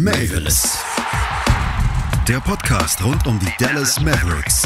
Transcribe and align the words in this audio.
Mavis. 0.00 0.78
Der 2.28 2.38
Podcast 2.38 3.04
rund 3.04 3.26
um 3.26 3.36
die 3.40 3.50
Dallas 3.58 4.00
Mavericks. 4.00 4.62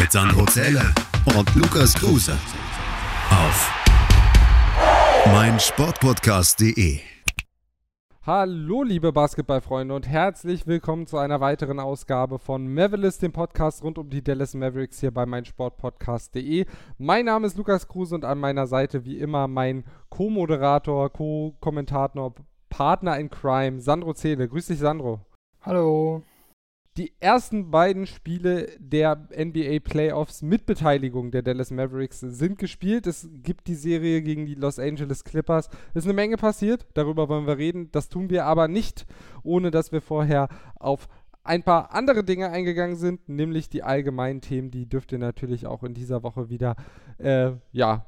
Mit 0.00 0.10
Sandro 0.10 0.46
Zähler 0.46 0.94
und 1.36 1.54
Lukas 1.54 1.92
Kruse. 1.92 2.32
Auf 3.28 3.70
meinsportpodcast.de. 5.26 7.00
Hallo, 8.22 8.84
liebe 8.84 9.12
Basketballfreunde 9.12 9.94
und 9.94 10.08
herzlich 10.08 10.66
willkommen 10.66 11.06
zu 11.06 11.18
einer 11.18 11.40
weiteren 11.40 11.78
Ausgabe 11.78 12.38
von 12.38 12.72
Mavericks, 12.72 13.18
dem 13.18 13.32
Podcast 13.32 13.82
rund 13.82 13.98
um 13.98 14.08
die 14.08 14.24
Dallas 14.24 14.54
Mavericks 14.54 15.00
hier 15.00 15.10
bei 15.10 15.26
meinsportpodcast.de. 15.26 16.64
Mein 16.96 17.26
Name 17.26 17.46
ist 17.46 17.58
Lukas 17.58 17.86
Kruse 17.86 18.14
und 18.14 18.24
an 18.24 18.38
meiner 18.38 18.66
Seite 18.66 19.04
wie 19.04 19.18
immer 19.18 19.46
mein 19.46 19.84
Co-Moderator, 20.08 21.12
Co-Kommentator, 21.12 22.34
Partner 22.68 23.18
in 23.18 23.30
Crime, 23.30 23.80
Sandro 23.80 24.14
Zähle. 24.14 24.48
Grüß 24.48 24.66
dich, 24.66 24.78
Sandro. 24.78 25.20
Hallo. 25.60 26.22
Die 26.98 27.12
ersten 27.20 27.70
beiden 27.70 28.06
Spiele 28.06 28.70
der 28.80 29.28
NBA 29.30 29.78
Playoffs 29.84 30.42
mit 30.42 30.66
Beteiligung 30.66 31.30
der 31.30 31.42
Dallas 31.42 31.70
Mavericks 31.70 32.18
sind 32.18 32.58
gespielt. 32.58 33.06
Es 33.06 33.28
gibt 33.34 33.68
die 33.68 33.76
Serie 33.76 34.20
gegen 34.20 34.46
die 34.46 34.56
Los 34.56 34.80
Angeles 34.80 35.22
Clippers. 35.22 35.68
Es 35.90 36.02
ist 36.02 36.06
eine 36.06 36.14
Menge 36.14 36.36
passiert, 36.36 36.88
darüber 36.94 37.28
wollen 37.28 37.46
wir 37.46 37.56
reden. 37.56 37.88
Das 37.92 38.08
tun 38.08 38.30
wir 38.30 38.46
aber 38.46 38.66
nicht, 38.66 39.06
ohne 39.44 39.70
dass 39.70 39.92
wir 39.92 40.00
vorher 40.00 40.48
auf 40.74 41.08
ein 41.44 41.62
paar 41.62 41.94
andere 41.94 42.24
Dinge 42.24 42.50
eingegangen 42.50 42.96
sind, 42.96 43.28
nämlich 43.28 43.68
die 43.68 43.84
allgemeinen 43.84 44.40
Themen. 44.40 44.72
Die 44.72 44.88
dürft 44.88 45.12
ihr 45.12 45.18
natürlich 45.18 45.68
auch 45.68 45.84
in 45.84 45.94
dieser 45.94 46.24
Woche 46.24 46.50
wieder 46.50 46.74
äh, 47.18 47.52
ja, 47.70 48.07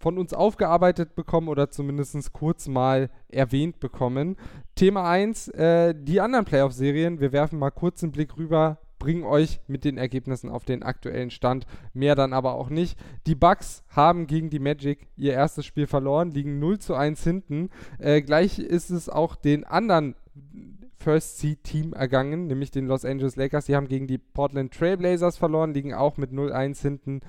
von 0.00 0.18
uns 0.18 0.32
aufgearbeitet 0.32 1.14
bekommen 1.14 1.48
oder 1.48 1.70
zumindest 1.70 2.32
kurz 2.32 2.66
mal 2.66 3.10
erwähnt 3.28 3.80
bekommen. 3.80 4.36
Thema 4.74 5.08
1, 5.08 5.48
äh, 5.48 5.94
die 5.94 6.20
anderen 6.20 6.46
Playoff-Serien. 6.46 7.20
Wir 7.20 7.32
werfen 7.32 7.58
mal 7.58 7.70
kurz 7.70 8.02
einen 8.02 8.10
Blick 8.10 8.38
rüber, 8.38 8.78
bringen 8.98 9.24
euch 9.24 9.60
mit 9.66 9.84
den 9.84 9.98
Ergebnissen 9.98 10.48
auf 10.48 10.64
den 10.64 10.82
aktuellen 10.82 11.30
Stand. 11.30 11.66
Mehr 11.92 12.14
dann 12.14 12.32
aber 12.32 12.54
auch 12.54 12.70
nicht. 12.70 12.98
Die 13.26 13.34
Bucks 13.34 13.84
haben 13.88 14.26
gegen 14.26 14.48
die 14.48 14.58
Magic 14.58 15.06
ihr 15.16 15.34
erstes 15.34 15.66
Spiel 15.66 15.86
verloren, 15.86 16.30
liegen 16.30 16.58
0 16.58 16.78
zu 16.78 16.94
1 16.94 17.22
hinten. 17.22 17.68
Äh, 17.98 18.22
gleich 18.22 18.58
ist 18.58 18.88
es 18.90 19.10
auch 19.10 19.36
den 19.36 19.64
anderen 19.64 20.14
First 21.02 21.38
Seed 21.38 21.64
Team 21.64 21.94
ergangen, 21.94 22.46
nämlich 22.46 22.70
den 22.70 22.86
Los 22.86 23.06
Angeles 23.06 23.36
Lakers. 23.36 23.64
Die 23.64 23.74
haben 23.74 23.88
gegen 23.88 24.06
die 24.06 24.18
Portland 24.18 24.74
Trailblazers 24.74 25.38
verloren, 25.38 25.72
liegen 25.72 25.94
auch 25.94 26.18
mit 26.18 26.30
0-1 26.30 26.82
hinten. 26.82 27.20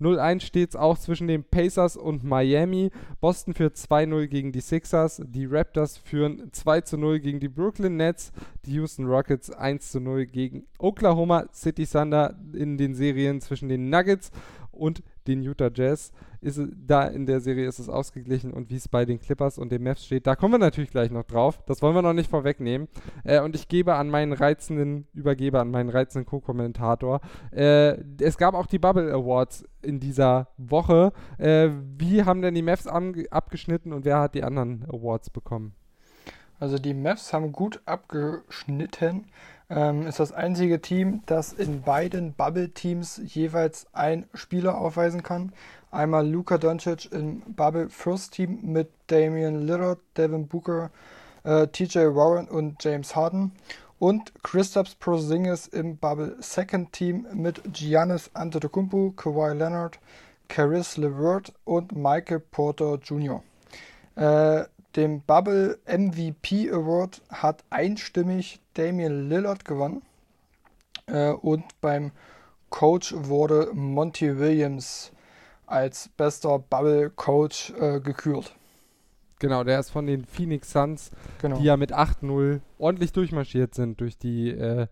0-1 0.00 0.40
steht 0.40 0.70
es 0.70 0.76
auch 0.76 0.98
zwischen 0.98 1.28
den 1.28 1.44
Pacers 1.44 1.96
und 1.96 2.24
Miami. 2.24 2.90
Boston 3.20 3.54
führt 3.54 3.76
2-0 3.76 4.26
gegen 4.26 4.50
die 4.50 4.60
Sixers. 4.60 5.22
Die 5.24 5.46
Raptors 5.46 5.96
führen 5.96 6.50
2-0 6.50 7.20
gegen 7.20 7.38
die 7.38 7.48
Brooklyn 7.48 7.96
Nets. 7.96 8.32
Die 8.66 8.72
Houston 8.72 9.06
Rockets 9.06 9.56
1-0 9.56 10.26
gegen 10.26 10.66
Oklahoma 10.78 11.46
City 11.52 11.86
Thunder 11.86 12.36
in 12.52 12.78
den 12.78 12.94
Serien 12.94 13.40
zwischen 13.40 13.68
den 13.68 13.90
Nuggets 13.90 14.32
und 14.72 15.02
den 15.26 15.42
Utah 15.42 15.70
Jazz. 15.72 16.12
Ist 16.40 16.60
da 16.74 17.04
in 17.04 17.26
der 17.26 17.40
Serie 17.40 17.68
ist 17.68 17.78
es 17.78 17.88
ausgeglichen 17.88 18.52
und 18.52 18.70
wie 18.70 18.76
es 18.76 18.88
bei 18.88 19.04
den 19.04 19.20
Clippers 19.20 19.58
und 19.58 19.70
den 19.70 19.82
Mavs 19.82 20.06
steht, 20.06 20.26
da 20.26 20.36
kommen 20.36 20.54
wir 20.54 20.58
natürlich 20.58 20.90
gleich 20.90 21.10
noch 21.10 21.24
drauf. 21.24 21.62
Das 21.66 21.82
wollen 21.82 21.94
wir 21.94 22.02
noch 22.02 22.14
nicht 22.14 22.30
vorwegnehmen. 22.30 22.88
Äh, 23.24 23.40
und 23.40 23.54
ich 23.54 23.68
gebe 23.68 23.94
an 23.94 24.08
meinen 24.08 24.32
reizenden, 24.32 25.06
übergebe 25.12 25.60
an 25.60 25.70
meinen 25.70 25.90
reizenden 25.90 26.26
Co-Kommentator. 26.26 27.20
Äh, 27.52 27.98
es 28.20 28.38
gab 28.38 28.54
auch 28.54 28.66
die 28.66 28.78
Bubble 28.78 29.12
Awards 29.12 29.64
in 29.82 30.00
dieser 30.00 30.48
Woche. 30.56 31.12
Äh, 31.38 31.70
wie 31.98 32.24
haben 32.24 32.42
denn 32.42 32.54
die 32.54 32.62
Mavs 32.62 32.86
abgeschnitten 32.86 33.92
und 33.92 34.04
wer 34.04 34.20
hat 34.20 34.34
die 34.34 34.44
anderen 34.44 34.84
Awards 34.88 35.30
bekommen? 35.30 35.74
Also 36.58 36.78
die 36.78 36.94
Mavs 36.94 37.32
haben 37.32 37.52
gut 37.52 37.80
abgeschnitten 37.86 39.26
ähm, 39.70 40.06
ist 40.06 40.18
das 40.18 40.32
einzige 40.32 40.80
Team, 40.80 41.22
das 41.26 41.52
in 41.52 41.82
beiden 41.82 42.34
Bubble-Teams 42.34 43.20
jeweils 43.24 43.86
ein 43.92 44.26
Spieler 44.34 44.76
aufweisen 44.76 45.22
kann. 45.22 45.52
Einmal 45.92 46.28
Luka 46.28 46.58
Doncic 46.58 47.10
im 47.12 47.40
Bubble 47.40 47.88
First 47.88 48.34
Team 48.34 48.60
mit 48.62 48.90
Damian 49.06 49.66
Lillard, 49.66 50.00
Devin 50.16 50.48
Booker, 50.48 50.90
äh, 51.44 51.68
TJ 51.68 51.98
Warren 52.14 52.48
und 52.48 52.82
James 52.82 53.14
Harden. 53.14 53.52
Und 53.98 54.32
Kristaps 54.42 54.94
Porzingis 54.94 55.66
im 55.66 55.98
Bubble 55.98 56.36
Second 56.40 56.92
Team 56.92 57.26
mit 57.34 57.60
Giannis 57.72 58.30
Antetokounmpo, 58.34 59.12
Kawhi 59.14 59.54
Leonard, 59.54 59.98
Caris 60.48 60.96
LeVert 60.96 61.52
und 61.64 61.94
Michael 61.94 62.40
Porter 62.40 62.98
Jr. 63.02 63.42
Äh, 64.16 64.64
dem 64.96 65.22
Bubble 65.22 65.78
MVP 65.86 66.70
Award 66.70 67.22
hat 67.30 67.64
einstimmig 67.70 68.60
Damian 68.74 69.28
Lillard 69.28 69.64
gewonnen. 69.64 70.02
Äh, 71.06 71.30
und 71.30 71.64
beim 71.80 72.12
Coach 72.70 73.14
wurde 73.16 73.70
Monty 73.74 74.38
Williams 74.38 75.12
als 75.66 76.08
bester 76.16 76.58
Bubble 76.58 77.10
Coach 77.10 77.72
äh, 77.78 78.00
gekürt. 78.00 78.54
Genau, 79.38 79.64
der 79.64 79.80
ist 79.80 79.90
von 79.90 80.06
den 80.06 80.26
Phoenix 80.26 80.70
Suns, 80.72 81.10
genau. 81.40 81.58
die 81.58 81.64
ja 81.64 81.76
mit 81.76 81.94
8-0 81.94 82.60
ordentlich 82.78 83.12
durchmarschiert 83.12 83.74
sind 83.74 84.00
durch 84.00 84.18
die, 84.18 84.50
äh, 84.50 84.86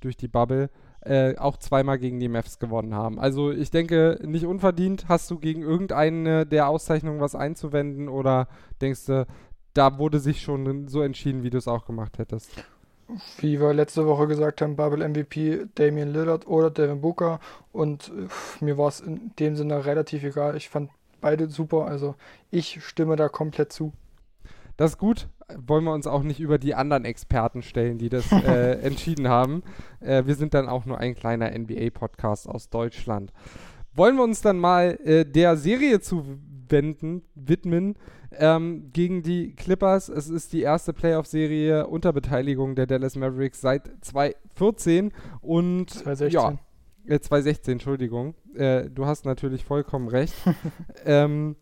durch 0.00 0.16
die 0.16 0.28
Bubble. 0.28 0.68
Äh, 1.00 1.36
auch 1.36 1.58
zweimal 1.58 1.98
gegen 1.98 2.18
die 2.18 2.28
Mavs 2.28 2.58
gewonnen 2.58 2.94
haben. 2.94 3.18
Also 3.18 3.50
ich 3.50 3.70
denke, 3.70 4.18
nicht 4.24 4.46
unverdient. 4.46 5.06
Hast 5.06 5.30
du 5.30 5.38
gegen 5.38 5.60
irgendeine 5.60 6.46
der 6.46 6.68
Auszeichnungen 6.68 7.20
was 7.20 7.34
einzuwenden 7.34 8.08
oder 8.08 8.48
denkst 8.80 9.04
du, 9.06 9.26
da 9.74 9.98
wurde 9.98 10.20
sich 10.20 10.40
schon 10.40 10.88
so 10.88 11.02
entschieden, 11.02 11.42
wie 11.42 11.50
du 11.50 11.58
es 11.58 11.68
auch 11.68 11.84
gemacht 11.84 12.18
hättest? 12.18 12.50
Wie 13.38 13.60
wir 13.60 13.74
letzte 13.74 14.06
Woche 14.06 14.26
gesagt 14.26 14.62
haben, 14.62 14.76
Bubble 14.76 15.06
MVP 15.06 15.66
Damian 15.74 16.12
Lillard 16.12 16.46
oder 16.46 16.70
Devin 16.70 17.02
Booker 17.02 17.38
und 17.72 18.10
mir 18.60 18.78
war 18.78 18.88
es 18.88 19.00
in 19.00 19.32
dem 19.38 19.56
Sinne 19.56 19.84
relativ 19.84 20.24
egal. 20.24 20.56
Ich 20.56 20.70
fand 20.70 20.90
beide 21.20 21.48
super, 21.48 21.86
also 21.86 22.14
ich 22.50 22.82
stimme 22.84 23.16
da 23.16 23.28
komplett 23.28 23.72
zu. 23.72 23.92
Das 24.76 24.92
ist 24.92 24.98
gut. 24.98 25.28
Wollen 25.56 25.84
wir 25.84 25.92
uns 25.92 26.06
auch 26.06 26.22
nicht 26.22 26.40
über 26.40 26.58
die 26.58 26.74
anderen 26.74 27.04
Experten 27.04 27.62
stellen, 27.62 27.98
die 27.98 28.08
das 28.08 28.32
äh, 28.32 28.72
entschieden 28.82 29.28
haben. 29.28 29.62
Äh, 30.00 30.24
wir 30.26 30.34
sind 30.34 30.54
dann 30.54 30.68
auch 30.68 30.86
nur 30.86 30.98
ein 30.98 31.14
kleiner 31.14 31.50
NBA-Podcast 31.50 32.48
aus 32.48 32.70
Deutschland. 32.70 33.32
Wollen 33.94 34.16
wir 34.16 34.24
uns 34.24 34.40
dann 34.40 34.58
mal 34.58 34.98
äh, 35.04 35.24
der 35.24 35.56
Serie 35.56 36.00
zuwenden, 36.74 37.22
widmen, 37.34 37.96
ähm, 38.32 38.90
gegen 38.92 39.22
die 39.22 39.54
Clippers. 39.54 40.08
Es 40.08 40.28
ist 40.28 40.52
die 40.52 40.62
erste 40.62 40.92
Playoff-Serie 40.92 41.86
unter 41.86 42.12
Beteiligung 42.12 42.74
der 42.74 42.86
Dallas 42.86 43.16
Mavericks 43.16 43.60
seit 43.60 43.90
2014 44.00 45.12
und 45.40 45.90
2016. 45.90 46.58
Ja, 47.06 47.14
äh, 47.14 47.20
2016, 47.20 47.72
Entschuldigung. 47.74 48.34
Äh, 48.54 48.90
du 48.90 49.06
hast 49.06 49.24
natürlich 49.24 49.64
vollkommen 49.64 50.08
recht. 50.08 50.34
ähm, 51.04 51.56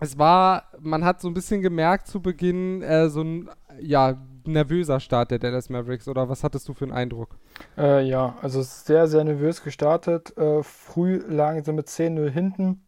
es 0.00 0.18
war, 0.18 0.70
man 0.80 1.04
hat 1.04 1.20
so 1.20 1.28
ein 1.28 1.34
bisschen 1.34 1.60
gemerkt 1.60 2.06
zu 2.06 2.20
Beginn, 2.20 2.82
äh, 2.82 3.08
so 3.08 3.22
ein, 3.22 3.50
ja, 3.78 4.16
nervöser 4.46 5.00
Start 5.00 5.30
der 5.30 5.38
Dallas 5.38 5.70
Mavericks 5.70 6.08
oder 6.08 6.28
was 6.28 6.44
hattest 6.44 6.68
du 6.68 6.74
für 6.74 6.84
einen 6.84 6.92
Eindruck? 6.92 7.36
Äh, 7.78 8.06
ja, 8.06 8.36
also 8.42 8.62
sehr, 8.62 9.06
sehr 9.06 9.24
nervös 9.24 9.62
gestartet. 9.62 10.36
Äh, 10.36 10.62
früh 10.62 11.22
lagen 11.26 11.64
sie 11.64 11.72
mit 11.72 11.88
10-0 11.88 12.28
hinten, 12.28 12.84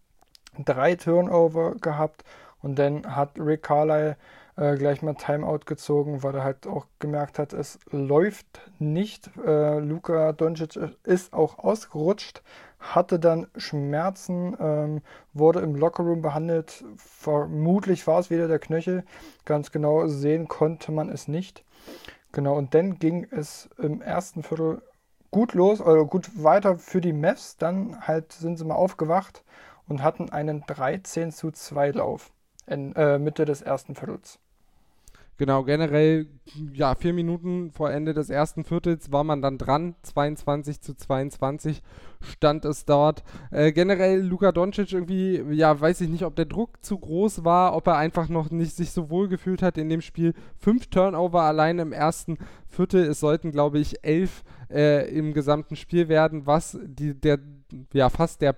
drei 0.64 0.94
Turnover 0.96 1.74
gehabt 1.80 2.24
und 2.62 2.78
dann 2.78 3.14
hat 3.14 3.38
Rick 3.38 3.62
Carlyle 3.64 4.16
äh, 4.56 4.76
gleich 4.76 5.02
mal 5.02 5.14
Timeout 5.14 5.60
gezogen, 5.66 6.22
weil 6.22 6.34
er 6.34 6.44
halt 6.44 6.66
auch 6.66 6.86
gemerkt 6.98 7.38
hat, 7.38 7.52
es 7.52 7.78
läuft 7.90 8.46
nicht. 8.78 9.30
Äh, 9.46 9.78
Luka 9.80 10.32
Doncic 10.32 10.78
ist 11.04 11.32
auch 11.32 11.58
ausgerutscht, 11.58 12.42
hatte 12.80 13.18
dann 13.18 13.46
Schmerzen, 13.56 14.56
ähm, 14.58 15.02
wurde 15.34 15.60
im 15.60 15.74
Lockerroom 15.76 16.22
behandelt. 16.22 16.84
Vermutlich 16.96 18.06
war 18.06 18.20
es 18.20 18.30
wieder 18.30 18.48
der 18.48 18.58
Knöchel. 18.58 19.04
Ganz 19.44 19.70
genau 19.70 20.06
sehen 20.06 20.48
konnte 20.48 20.90
man 20.90 21.10
es 21.10 21.28
nicht. 21.28 21.64
Genau, 22.32 22.56
und 22.56 22.74
dann 22.74 22.98
ging 22.98 23.26
es 23.30 23.68
im 23.78 24.02
ersten 24.02 24.42
Viertel 24.42 24.82
gut 25.30 25.52
los, 25.52 25.80
oder 25.80 26.04
gut 26.04 26.42
weiter 26.42 26.78
für 26.78 27.00
die 27.00 27.12
Mavs. 27.12 27.56
Dann 27.58 28.00
halt 28.00 28.32
sind 28.32 28.56
sie 28.56 28.64
mal 28.64 28.74
aufgewacht 28.74 29.42
und 29.88 30.02
hatten 30.02 30.30
einen 30.30 30.62
13 30.66 31.32
zu 31.32 31.50
2 31.50 31.92
Lauf 31.92 32.32
in 32.66 32.94
äh, 32.96 33.18
Mitte 33.18 33.44
des 33.44 33.62
ersten 33.62 33.94
Viertels. 33.94 34.38
Genau, 35.38 35.64
generell, 35.64 36.28
ja, 36.72 36.94
vier 36.94 37.12
Minuten 37.12 37.70
vor 37.70 37.90
Ende 37.90 38.14
des 38.14 38.30
ersten 38.30 38.64
Viertels 38.64 39.12
war 39.12 39.22
man 39.22 39.42
dann 39.42 39.58
dran. 39.58 39.94
22 40.02 40.80
zu 40.80 40.94
22 40.94 41.82
stand 42.22 42.64
es 42.64 42.86
dort. 42.86 43.22
Äh, 43.50 43.72
generell 43.72 44.22
Luka 44.22 44.50
Doncic 44.50 44.94
irgendwie, 44.94 45.42
ja, 45.54 45.78
weiß 45.78 46.00
ich 46.00 46.08
nicht, 46.08 46.24
ob 46.24 46.36
der 46.36 46.46
Druck 46.46 46.82
zu 46.82 46.98
groß 46.98 47.44
war, 47.44 47.76
ob 47.76 47.86
er 47.86 47.98
einfach 47.98 48.30
noch 48.30 48.50
nicht 48.50 48.74
sich 48.74 48.92
so 48.92 49.10
wohl 49.10 49.28
gefühlt 49.28 49.60
hat 49.60 49.76
in 49.76 49.90
dem 49.90 50.00
Spiel. 50.00 50.32
Fünf 50.56 50.86
Turnover 50.86 51.42
allein 51.42 51.78
im 51.80 51.92
ersten 51.92 52.38
Viertel. 52.66 53.04
Es 53.04 53.20
sollten, 53.20 53.52
glaube 53.52 53.78
ich, 53.78 54.02
elf 54.06 54.42
äh, 54.70 55.06
im 55.14 55.34
gesamten 55.34 55.76
Spiel 55.76 56.08
werden, 56.08 56.46
was 56.46 56.78
die, 56.82 57.12
der, 57.12 57.40
ja, 57.92 58.08
fast 58.08 58.40
der 58.40 58.56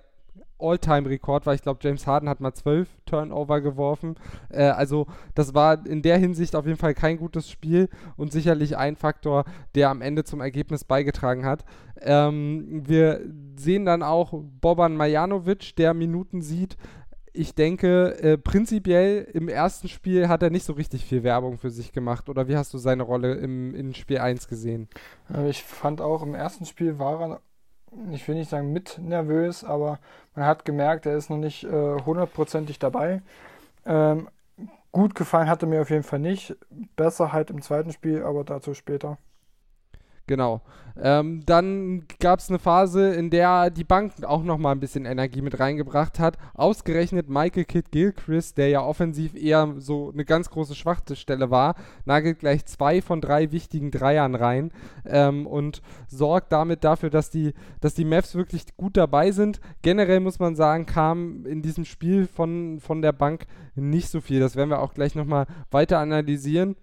All-Time-Rekord 0.59 1.45
war. 1.45 1.53
Ich 1.53 1.61
glaube, 1.61 1.79
James 1.81 2.05
Harden 2.05 2.29
hat 2.29 2.41
mal 2.41 2.53
zwölf 2.53 2.89
Turnover 3.05 3.61
geworfen. 3.61 4.15
Äh, 4.49 4.63
also 4.63 5.07
das 5.35 5.53
war 5.53 5.85
in 5.85 6.01
der 6.01 6.17
Hinsicht 6.17 6.55
auf 6.55 6.65
jeden 6.65 6.77
Fall 6.77 6.93
kein 6.93 7.17
gutes 7.17 7.49
Spiel 7.49 7.89
und 8.17 8.31
sicherlich 8.31 8.77
ein 8.77 8.95
Faktor, 8.95 9.45
der 9.75 9.89
am 9.89 10.01
Ende 10.01 10.23
zum 10.23 10.41
Ergebnis 10.41 10.83
beigetragen 10.83 11.45
hat. 11.45 11.63
Ähm, 12.01 12.83
wir 12.87 13.21
sehen 13.55 13.85
dann 13.85 14.03
auch 14.03 14.33
Boban 14.61 14.95
Majanovic, 14.95 15.75
der 15.75 15.93
Minuten 15.93 16.41
sieht. 16.41 16.77
Ich 17.31 17.53
denke, 17.53 18.21
äh, 18.21 18.37
prinzipiell 18.37 19.27
im 19.33 19.49
ersten 19.49 19.87
Spiel 19.87 20.27
hat 20.27 20.43
er 20.43 20.49
nicht 20.49 20.65
so 20.65 20.73
richtig 20.73 21.05
viel 21.05 21.23
Werbung 21.23 21.57
für 21.57 21.69
sich 21.69 21.91
gemacht. 21.91 22.27
Oder 22.27 22.47
wie 22.47 22.57
hast 22.57 22.73
du 22.73 22.77
seine 22.77 23.03
Rolle 23.03 23.35
im, 23.35 23.75
in 23.75 23.93
Spiel 23.93 24.17
1 24.17 24.47
gesehen? 24.47 24.89
Äh, 25.33 25.49
ich 25.49 25.63
fand 25.63 26.01
auch 26.01 26.23
im 26.23 26.33
ersten 26.33 26.65
Spiel 26.65 26.99
war 26.99 27.21
er 27.21 27.41
ich 28.11 28.27
will 28.27 28.35
nicht 28.35 28.49
sagen 28.49 28.73
mit 28.73 28.99
nervös, 28.99 29.63
aber 29.63 29.99
man 30.35 30.45
hat 30.45 30.65
gemerkt, 30.65 31.05
er 31.05 31.17
ist 31.17 31.29
noch 31.29 31.37
nicht 31.37 31.63
äh, 31.63 32.01
hundertprozentig 32.05 32.77
äh, 32.77 32.79
dabei. 32.79 33.21
Ähm, 33.85 34.29
gut 34.91 35.15
gefallen 35.15 35.49
hatte 35.49 35.65
mir 35.65 35.81
auf 35.81 35.89
jeden 35.89 36.03
Fall 36.03 36.19
nicht. 36.19 36.55
Besser 36.95 37.33
halt 37.33 37.49
im 37.49 37.61
zweiten 37.61 37.91
Spiel, 37.91 38.23
aber 38.23 38.43
dazu 38.43 38.73
später. 38.73 39.17
Genau. 40.29 40.61
Ähm, 41.01 41.41
dann 41.47 42.03
gab 42.19 42.37
es 42.37 42.49
eine 42.49 42.59
Phase, 42.59 43.15
in 43.15 43.31
der 43.31 43.71
die 43.71 43.83
Bank 43.83 44.13
auch 44.23 44.43
nochmal 44.43 44.75
ein 44.75 44.79
bisschen 44.79 45.05
Energie 45.05 45.41
mit 45.41 45.59
reingebracht 45.59 46.19
hat. 46.19 46.37
Ausgerechnet 46.53 47.29
Michael 47.29 47.65
Kidd 47.65 47.89
Gilchrist, 47.89 48.59
der 48.59 48.69
ja 48.69 48.83
offensiv 48.83 49.33
eher 49.33 49.73
so 49.79 50.11
eine 50.11 50.25
ganz 50.25 50.51
große 50.51 50.75
Schwachstelle 50.75 51.49
war, 51.49 51.73
nagelt 52.05 52.37
gleich 52.37 52.63
zwei 52.67 53.01
von 53.01 53.21
drei 53.21 53.51
wichtigen 53.51 53.89
Dreiern 53.89 54.35
rein 54.35 54.71
ähm, 55.03 55.47
und 55.47 55.81
sorgt 56.07 56.51
damit 56.51 56.83
dafür, 56.83 57.09
dass 57.09 57.31
die, 57.31 57.55
dass 57.81 57.95
die 57.95 58.05
Mavs 58.05 58.35
wirklich 58.35 58.77
gut 58.77 58.95
dabei 58.95 59.31
sind. 59.31 59.59
Generell 59.81 60.19
muss 60.19 60.37
man 60.37 60.55
sagen, 60.55 60.85
kam 60.85 61.43
in 61.47 61.63
diesem 61.63 61.85
Spiel 61.85 62.27
von, 62.27 62.79
von 62.81 63.01
der 63.01 63.13
Bank 63.13 63.47
nicht 63.73 64.09
so 64.09 64.21
viel. 64.21 64.39
Das 64.39 64.55
werden 64.55 64.69
wir 64.69 64.79
auch 64.83 64.93
gleich 64.93 65.15
nochmal 65.15 65.47
weiter 65.71 65.97
analysieren. 65.97 66.75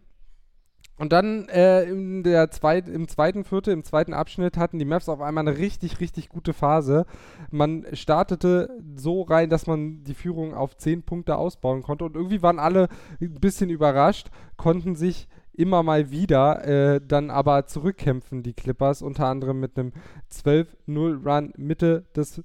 Und 0.98 1.12
dann 1.12 1.48
äh, 1.48 1.84
in 1.84 2.22
der 2.22 2.50
zweit, 2.50 2.88
im 2.88 3.06
zweiten 3.06 3.44
Viertel, 3.44 3.75
im 3.75 3.84
zweiten 3.84 4.14
Abschnitt 4.14 4.56
hatten 4.56 4.78
die 4.78 4.84
Maps 4.84 5.08
auf 5.08 5.20
einmal 5.20 5.46
eine 5.46 5.58
richtig, 5.58 6.00
richtig 6.00 6.28
gute 6.31 6.54
Phase. 6.54 7.04
Man 7.50 7.84
startete 7.93 8.70
so 8.94 9.22
rein, 9.22 9.50
dass 9.50 9.66
man 9.66 10.04
die 10.04 10.14
Führung 10.14 10.54
auf 10.54 10.76
10 10.76 11.02
Punkte 11.02 11.37
ausbauen 11.37 11.82
konnte. 11.82 12.04
Und 12.04 12.16
irgendwie 12.16 12.43
waren 12.43 12.58
alle 12.58 12.88
ein 13.20 13.34
bisschen 13.34 13.69
überrascht, 13.69 14.28
konnten 14.56 14.96
sich 14.96 15.28
immer 15.56 15.82
mal 15.82 16.10
wieder 16.10 16.64
äh, 16.66 17.00
dann 17.06 17.31
aber 17.31 17.66
zurückkämpfen, 17.66 18.42
die 18.42 18.52
Clippers, 18.52 19.02
unter 19.02 19.26
anderem 19.26 19.58
mit 19.58 19.78
einem 19.78 19.92
12-0-Run 20.31 21.54
Mitte 21.56 22.04
des 22.14 22.42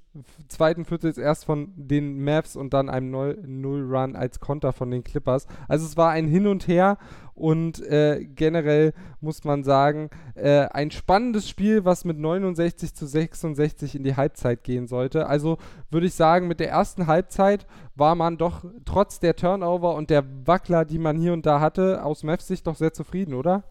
zweiten 0.47 0.85
Viertels 0.85 1.17
erst 1.17 1.45
von 1.45 1.73
den 1.75 2.23
Mavs 2.23 2.55
und 2.55 2.73
dann 2.73 2.89
einem 2.89 3.13
0-0-Run 3.13 4.15
als 4.15 4.39
Konter 4.39 4.71
von 4.71 4.91
den 4.91 5.03
Clippers. 5.03 5.45
Also 5.67 5.85
es 5.85 5.97
war 5.97 6.11
ein 6.11 6.27
Hin 6.27 6.47
und 6.47 6.67
Her 6.67 6.97
und 7.41 7.81
äh, 7.81 8.23
generell 8.23 8.93
muss 9.19 9.43
man 9.43 9.63
sagen, 9.63 10.11
äh, 10.35 10.67
ein 10.67 10.91
spannendes 10.91 11.49
Spiel, 11.49 11.85
was 11.85 12.05
mit 12.05 12.19
69 12.19 12.93
zu 12.93 13.07
66 13.07 13.95
in 13.95 14.03
die 14.03 14.15
Halbzeit 14.15 14.63
gehen 14.63 14.87
sollte. 14.87 15.25
Also 15.25 15.57
würde 15.89 16.05
ich 16.05 16.13
sagen, 16.13 16.47
mit 16.47 16.59
der 16.59 16.69
ersten 16.69 17.07
Halbzeit 17.07 17.65
war 17.95 18.13
man 18.13 18.37
doch 18.37 18.63
trotz 18.85 19.19
der 19.19 19.35
Turnover 19.35 19.95
und 19.95 20.11
der 20.11 20.23
Wackler, 20.45 20.85
die 20.85 20.99
man 20.99 21.17
hier 21.17 21.33
und 21.33 21.47
da 21.47 21.59
hatte, 21.59 22.05
aus 22.05 22.21
Mavs 22.21 22.47
Sicht 22.47 22.67
doch 22.67 22.75
sehr 22.75 22.93
zufrieden, 22.93 23.33
oder? 23.33 23.63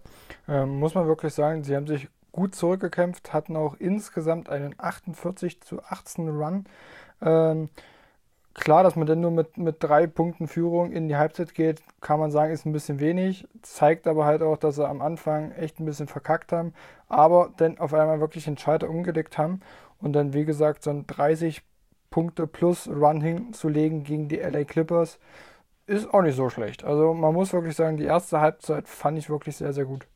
Ähm, 0.48 0.80
muss 0.80 0.94
man 0.94 1.06
wirklich 1.06 1.32
sagen, 1.32 1.62
sie 1.62 1.76
haben 1.76 1.86
sich 1.86 2.08
gut 2.32 2.56
zurückgekämpft, 2.56 3.32
hatten 3.32 3.56
auch 3.56 3.76
insgesamt 3.78 4.48
einen 4.48 4.74
48 4.78 5.60
zu 5.60 5.80
18 5.84 6.28
Run. 6.28 6.64
Ähm, 7.22 7.68
klar, 8.60 8.82
dass 8.82 8.96
man 8.96 9.06
dann 9.06 9.20
nur 9.20 9.30
mit, 9.30 9.58
mit 9.58 9.76
drei 9.80 10.06
Punkten 10.06 10.46
Führung 10.46 10.92
in 10.92 11.08
die 11.08 11.16
Halbzeit 11.16 11.54
geht, 11.54 11.82
kann 12.00 12.20
man 12.20 12.30
sagen, 12.30 12.52
ist 12.52 12.66
ein 12.66 12.72
bisschen 12.72 13.00
wenig. 13.00 13.46
Zeigt 13.62 14.06
aber 14.06 14.24
halt 14.24 14.42
auch, 14.42 14.56
dass 14.56 14.76
sie 14.76 14.86
am 14.86 15.00
Anfang 15.00 15.52
echt 15.52 15.80
ein 15.80 15.86
bisschen 15.86 16.06
verkackt 16.06 16.52
haben, 16.52 16.72
aber 17.08 17.52
dann 17.56 17.78
auf 17.78 17.92
einmal 17.94 18.20
wirklich 18.20 18.44
den 18.44 18.58
Schalter 18.58 18.88
umgelegt 18.88 19.38
haben 19.38 19.60
und 19.98 20.12
dann, 20.12 20.32
wie 20.32 20.44
gesagt, 20.44 20.82
so 20.82 20.90
ein 20.90 21.06
30 21.06 21.62
Punkte 22.10 22.46
plus 22.46 22.88
Run 22.88 23.20
hinzulegen 23.20 24.04
gegen 24.04 24.28
die 24.28 24.36
LA 24.36 24.64
Clippers 24.64 25.18
ist 25.86 26.12
auch 26.12 26.22
nicht 26.22 26.36
so 26.36 26.50
schlecht. 26.50 26.84
Also 26.84 27.14
man 27.14 27.34
muss 27.34 27.52
wirklich 27.52 27.76
sagen, 27.76 27.96
die 27.96 28.04
erste 28.04 28.40
Halbzeit 28.40 28.88
fand 28.88 29.18
ich 29.18 29.28
wirklich 29.28 29.56
sehr, 29.56 29.72
sehr 29.72 29.84
gut 29.84 30.06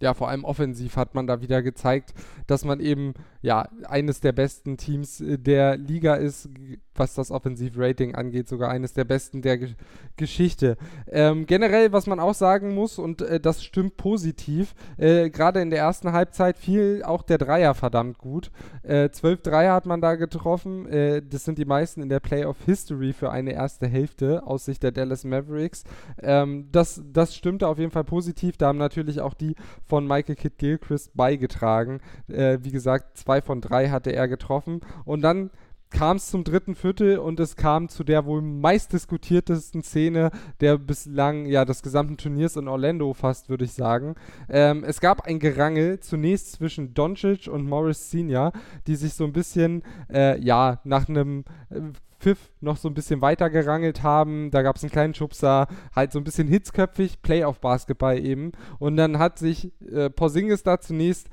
ja, 0.00 0.14
vor 0.14 0.28
allem 0.28 0.44
offensiv 0.44 0.96
hat 0.96 1.14
man 1.14 1.26
da 1.26 1.40
wieder 1.42 1.62
gezeigt, 1.62 2.14
dass 2.46 2.64
man 2.64 2.80
eben 2.80 3.12
ja 3.42 3.68
eines 3.86 4.20
der 4.20 4.32
besten 4.32 4.76
Teams 4.76 5.20
äh, 5.20 5.38
der 5.38 5.76
Liga 5.76 6.14
ist, 6.14 6.48
was 6.94 7.14
das 7.14 7.30
Offensiv-Rating 7.30 8.14
angeht, 8.14 8.48
sogar 8.48 8.70
eines 8.70 8.92
der 8.92 9.04
besten 9.04 9.42
der 9.42 9.58
Ge 9.58 9.70
Geschichte. 10.16 10.76
Ähm, 11.06 11.46
generell, 11.46 11.92
was 11.92 12.06
man 12.06 12.20
auch 12.20 12.34
sagen 12.34 12.74
muss, 12.74 12.98
und 12.98 13.22
äh, 13.22 13.40
das 13.40 13.64
stimmt 13.64 13.96
positiv, 13.96 14.74
äh, 14.98 15.30
gerade 15.30 15.62
in 15.62 15.70
der 15.70 15.78
ersten 15.78 16.12
Halbzeit 16.12 16.58
fiel 16.58 17.02
auch 17.02 17.22
der 17.22 17.38
Dreier 17.38 17.72
verdammt 17.74 18.18
gut. 18.18 18.50
Äh, 18.82 19.08
zwölf 19.10 19.40
Dreier 19.40 19.72
hat 19.72 19.86
man 19.86 20.02
da 20.02 20.16
getroffen, 20.16 20.86
äh, 20.86 21.22
das 21.26 21.46
sind 21.46 21.56
die 21.56 21.64
meisten 21.64 22.02
in 22.02 22.10
der 22.10 22.20
Playoff-History 22.20 23.14
für 23.14 23.30
eine 23.30 23.54
erste 23.54 23.86
Hälfte 23.86 24.46
aus 24.46 24.66
Sicht 24.66 24.82
der 24.82 24.92
Dallas 24.92 25.24
Mavericks. 25.24 25.84
Ähm, 26.20 26.68
das, 26.70 27.02
das 27.10 27.34
stimmte 27.34 27.66
auf 27.66 27.78
jeden 27.78 27.92
Fall 27.92 28.04
positiv, 28.04 28.58
da 28.58 28.66
haben 28.66 28.78
natürlich 28.78 29.22
auch 29.22 29.32
die 29.32 29.54
von 29.86 30.06
Michael 30.06 30.36
Kidd 30.36 30.56
Gilchrist 30.58 31.16
beigetragen. 31.16 32.00
Wie 32.26 32.70
gesagt, 32.70 33.16
zwei 33.16 33.29
von 33.40 33.60
drei 33.60 33.88
hatte 33.90 34.12
er 34.12 34.26
getroffen 34.26 34.80
und 35.04 35.22
dann 35.22 35.50
kam 35.90 36.16
es 36.16 36.28
zum 36.28 36.44
dritten 36.44 36.74
Viertel 36.74 37.18
und 37.18 37.40
es 37.40 37.56
kam 37.56 37.88
zu 37.88 38.04
der 38.04 38.24
wohl 38.24 38.42
meistdiskutiertesten 38.42 39.82
Szene 39.82 40.30
der 40.60 40.78
bislang 40.78 41.46
ja 41.46 41.64
des 41.64 41.82
gesamten 41.82 42.16
Turniers 42.16 42.56
in 42.56 42.68
Orlando 42.68 43.12
fast, 43.12 43.48
würde 43.48 43.64
ich 43.64 43.72
sagen. 43.72 44.14
Ähm, 44.48 44.84
es 44.84 45.00
gab 45.00 45.26
ein 45.26 45.40
Gerangel 45.40 46.00
zunächst 46.00 46.52
zwischen 46.52 46.94
Doncic 46.94 47.48
und 47.48 47.68
Morris 47.68 48.10
Senior, 48.10 48.52
die 48.86 48.96
sich 48.96 49.14
so 49.14 49.24
ein 49.24 49.32
bisschen 49.32 49.82
äh, 50.12 50.40
ja 50.40 50.80
nach 50.84 51.08
einem 51.08 51.44
äh, 51.70 51.80
Pfiff 52.20 52.52
noch 52.60 52.76
so 52.76 52.88
ein 52.88 52.94
bisschen 52.94 53.22
weiter 53.22 53.50
gerangelt 53.50 54.02
haben. 54.02 54.50
Da 54.50 54.62
gab 54.62 54.76
es 54.76 54.82
einen 54.82 54.92
kleinen 54.92 55.14
Schubser, 55.14 55.66
halt 55.96 56.12
so 56.12 56.18
ein 56.18 56.24
bisschen 56.24 56.48
hitzköpfig, 56.48 57.22
Playoff-Basketball 57.22 58.18
eben. 58.18 58.52
Und 58.78 58.96
dann 58.96 59.18
hat 59.18 59.38
sich 59.38 59.72
äh, 59.90 60.10
Porzingis 60.10 60.62
da 60.62 60.78
zunächst 60.78 61.30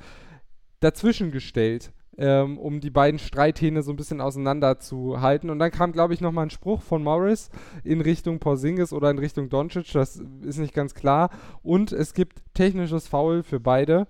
dazwischen 0.80 1.32
gestellt 1.32 1.92
ähm, 2.18 2.58
um 2.58 2.80
die 2.80 2.90
beiden 2.90 3.20
Streithähne 3.20 3.84
so 3.84 3.92
ein 3.92 3.96
bisschen 3.96 4.22
auseinanderzuhalten. 4.22 5.50
Und 5.50 5.60
dann 5.60 5.72
kam, 5.72 5.92
glaube 5.92 6.14
ich, 6.14 6.22
nochmal 6.22 6.48
ein 6.48 6.52
Spruch 6.52 6.82
von 6.82 7.04
Morris 7.04 7.50
in 7.84 8.02
Richtung 8.02 8.40
Porzingis 8.40 8.92
oder 8.92 9.12
in 9.12 9.20
Richtung 9.20 9.50
Doncic, 9.50 9.92
das 9.94 10.22
ist 10.42 10.58
nicht 10.58 10.74
ganz 10.74 10.94
klar. 10.94 11.30
Und 11.62 11.92
es 11.92 12.14
gibt 12.14 12.42
technisches 12.54 13.08
Foul 13.08 13.44
für 13.44 13.60
beide. 13.60 14.08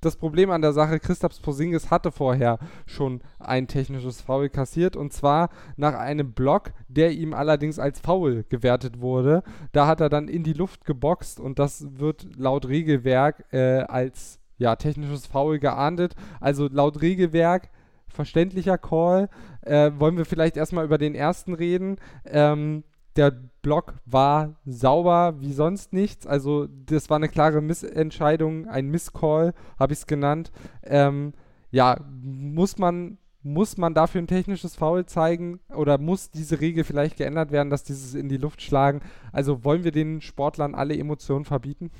Das 0.00 0.16
Problem 0.16 0.50
an 0.50 0.62
der 0.62 0.72
Sache, 0.72 0.98
Christaps 0.98 1.40
Porzingis 1.40 1.90
hatte 1.90 2.10
vorher 2.10 2.58
schon 2.86 3.20
ein 3.38 3.68
technisches 3.68 4.22
Foul 4.22 4.48
kassiert 4.48 4.96
und 4.96 5.12
zwar 5.12 5.50
nach 5.76 5.92
einem 5.92 6.32
Block, 6.32 6.72
der 6.88 7.12
ihm 7.12 7.34
allerdings 7.34 7.78
als 7.78 8.00
Foul 8.00 8.46
gewertet 8.48 9.02
wurde. 9.02 9.42
Da 9.72 9.86
hat 9.86 10.00
er 10.00 10.08
dann 10.08 10.28
in 10.28 10.42
die 10.42 10.54
Luft 10.54 10.86
geboxt 10.86 11.38
und 11.38 11.58
das 11.58 11.86
wird 11.98 12.26
laut 12.38 12.66
Regelwerk 12.66 13.44
äh, 13.52 13.80
als 13.80 14.39
ja, 14.60 14.76
technisches 14.76 15.26
Foul 15.26 15.58
geahndet. 15.58 16.14
Also 16.38 16.68
laut 16.70 17.00
Regelwerk 17.00 17.70
verständlicher 18.08 18.78
Call. 18.78 19.28
Äh, 19.62 19.92
wollen 19.96 20.16
wir 20.16 20.26
vielleicht 20.26 20.56
erstmal 20.56 20.84
über 20.84 20.98
den 20.98 21.14
ersten 21.14 21.54
reden. 21.54 21.96
Ähm, 22.26 22.84
der 23.16 23.32
Block 23.62 23.94
war 24.04 24.56
sauber 24.64 25.40
wie 25.40 25.52
sonst 25.52 25.92
nichts. 25.92 26.26
Also 26.26 26.68
das 26.86 27.10
war 27.10 27.16
eine 27.16 27.28
klare 27.28 27.60
Missentscheidung, 27.60 28.68
ein 28.68 28.88
Misscall, 28.88 29.54
habe 29.78 29.92
ich 29.92 30.00
es 30.00 30.06
genannt. 30.06 30.52
Ähm, 30.84 31.32
ja, 31.70 31.98
muss 32.22 32.78
man 32.78 33.18
muss 33.42 33.78
man 33.78 33.94
dafür 33.94 34.20
ein 34.20 34.26
technisches 34.26 34.76
Foul 34.76 35.06
zeigen 35.06 35.60
oder 35.74 35.96
muss 35.96 36.30
diese 36.30 36.60
Regel 36.60 36.84
vielleicht 36.84 37.16
geändert 37.16 37.52
werden, 37.52 37.70
dass 37.70 37.84
dieses 37.84 38.14
in 38.14 38.28
die 38.28 38.36
Luft 38.36 38.60
schlagen? 38.60 39.00
Also 39.32 39.64
wollen 39.64 39.82
wir 39.82 39.92
den 39.92 40.20
Sportlern 40.20 40.74
alle 40.74 40.94
Emotionen 40.94 41.46
verbieten? 41.46 41.90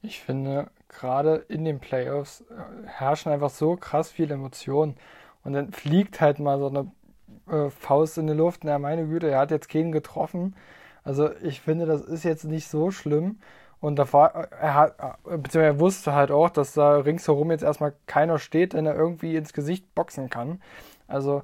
Ich 0.00 0.20
finde, 0.20 0.70
gerade 0.92 1.44
in 1.48 1.64
den 1.64 1.80
Playoffs 1.80 2.42
äh, 2.42 2.86
herrschen 2.86 3.32
einfach 3.32 3.50
so 3.50 3.76
krass 3.76 4.10
viele 4.10 4.34
Emotionen. 4.34 4.96
Und 5.44 5.54
dann 5.54 5.72
fliegt 5.72 6.20
halt 6.20 6.38
mal 6.38 6.58
so 6.58 6.68
eine 6.68 6.90
äh, 7.50 7.70
Faust 7.70 8.18
in 8.18 8.26
die 8.26 8.32
Luft. 8.32 8.64
Na, 8.64 8.78
meine 8.78 9.06
Güte, 9.06 9.30
er 9.30 9.40
hat 9.40 9.50
jetzt 9.50 9.68
keinen 9.68 9.92
getroffen. 9.92 10.54
Also 11.04 11.30
ich 11.42 11.60
finde, 11.60 11.86
das 11.86 12.02
ist 12.02 12.24
jetzt 12.24 12.44
nicht 12.44 12.68
so 12.68 12.90
schlimm. 12.90 13.38
Und 13.80 13.96
da 13.96 14.12
war, 14.12 14.34
er 14.52 14.74
hat, 14.74 14.94
äh, 15.00 15.36
beziehungsweise 15.38 15.64
er 15.64 15.80
wusste 15.80 16.14
halt 16.14 16.30
auch, 16.30 16.50
dass 16.50 16.74
da 16.74 16.98
ringsherum 16.98 17.50
jetzt 17.50 17.64
erstmal 17.64 17.94
keiner 18.06 18.38
steht, 18.38 18.74
den 18.74 18.86
er 18.86 18.94
irgendwie 18.94 19.36
ins 19.36 19.52
Gesicht 19.52 19.94
boxen 19.94 20.30
kann. 20.30 20.62
Also, 21.08 21.42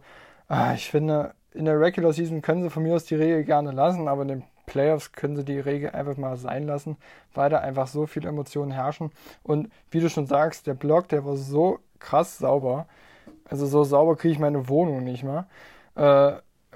äh, 0.48 0.74
ich 0.74 0.88
finde, 0.90 1.34
in 1.52 1.64
der 1.64 1.80
Regular 1.80 2.12
Season 2.12 2.42
können 2.42 2.62
sie 2.62 2.70
von 2.70 2.84
mir 2.84 2.94
aus 2.94 3.06
die 3.06 3.16
Regel 3.16 3.42
gerne 3.44 3.72
lassen, 3.72 4.06
aber 4.06 4.22
in 4.22 4.28
den 4.28 4.44
Playoffs 4.68 5.12
können 5.12 5.34
sie 5.34 5.44
die 5.44 5.58
Regel 5.58 5.90
einfach 5.90 6.16
mal 6.16 6.36
sein 6.36 6.66
lassen, 6.66 6.96
weil 7.34 7.50
da 7.50 7.58
einfach 7.58 7.86
so 7.86 8.06
viele 8.06 8.28
Emotionen 8.28 8.70
herrschen. 8.70 9.10
Und 9.42 9.70
wie 9.90 10.00
du 10.00 10.08
schon 10.08 10.26
sagst, 10.26 10.66
der 10.66 10.74
Block, 10.74 11.08
der 11.08 11.24
war 11.24 11.36
so 11.36 11.80
krass 11.98 12.38
sauber. 12.38 12.86
Also 13.48 13.66
so 13.66 13.82
sauber 13.82 14.14
kriege 14.16 14.32
ich 14.32 14.38
meine 14.38 14.68
Wohnung 14.68 15.02
nicht 15.02 15.24
mehr. 15.24 15.48
Äh, 15.96 16.32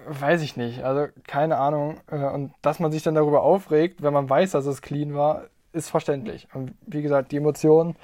weiß 0.09 0.43
ich 0.43 0.57
nicht. 0.57 0.83
Also 0.83 1.07
keine 1.27 1.59
Ahnung. 1.59 2.01
Äh, 2.11 2.25
und 2.25 2.53
dass 2.63 2.81
man 2.81 2.91
sich 2.91 3.03
dann 3.03 3.15
darüber 3.15 3.43
aufregt, 3.43 4.03
wenn 4.03 4.15
man 4.15 4.29
weiß, 4.29 4.53
dass 4.53 4.67
es 4.67 4.83
clean 4.83 5.15
war, 5.15 5.45
ist 5.73 5.91
verständlich. 5.91 6.49
Und 6.55 6.75
wie 6.87 7.03
gesagt, 7.03 7.33
die 7.33 7.37
Emotionen 7.37 7.97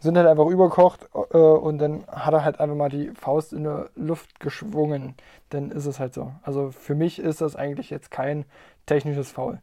sind 0.00 0.16
halt 0.16 0.28
einfach 0.28 0.46
überkocht 0.46 1.08
äh, 1.32 1.36
und 1.36 1.78
dann 1.78 2.06
hat 2.06 2.32
er 2.32 2.44
halt 2.44 2.60
einfach 2.60 2.76
mal 2.76 2.88
die 2.88 3.10
Faust 3.10 3.52
in 3.52 3.64
der 3.64 3.90
Luft 3.96 4.40
geschwungen. 4.40 5.14
Dann 5.50 5.70
ist 5.70 5.86
es 5.86 5.98
halt 5.98 6.14
so. 6.14 6.32
Also 6.42 6.70
für 6.70 6.94
mich 6.94 7.18
ist 7.18 7.40
das 7.40 7.56
eigentlich 7.56 7.90
jetzt 7.90 8.10
kein 8.10 8.44
technisches 8.88 9.30
Foul. 9.30 9.60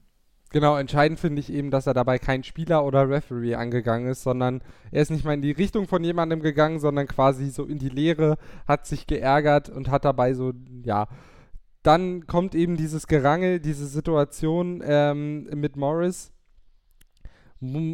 Genau, 0.52 0.78
entscheidend 0.78 1.20
finde 1.20 1.42
ich 1.42 1.52
eben, 1.52 1.70
dass 1.70 1.86
er 1.86 1.94
dabei 1.94 2.18
kein 2.18 2.44
Spieler 2.46 2.86
oder 2.86 3.10
Referee 3.10 3.56
angegangen 3.56 4.08
ist, 4.08 4.24
sondern 4.24 4.62
er 4.92 5.02
ist 5.02 5.12
nicht 5.12 5.26
mal 5.26 5.34
in 5.34 5.42
die 5.42 5.52
Richtung 5.52 5.86
von 5.88 6.02
jemandem 6.04 6.40
gegangen, 6.42 6.80
sondern 6.80 7.08
quasi 7.08 7.50
so 7.50 7.66
in 7.66 7.78
die 7.78 7.90
Leere, 7.90 8.38
hat 8.66 8.86
sich 8.86 9.06
geärgert 9.06 9.70
und 9.70 9.90
hat 9.90 10.06
dabei 10.06 10.34
so, 10.34 10.54
ja, 10.84 11.08
dann 11.84 12.26
kommt 12.26 12.56
eben 12.56 12.78
dieses 12.78 13.08
Gerangel, 13.08 13.60
diese 13.60 13.86
Situation 13.86 14.82
ähm, 14.86 15.44
mit 15.54 15.76
Morris. 15.76 16.32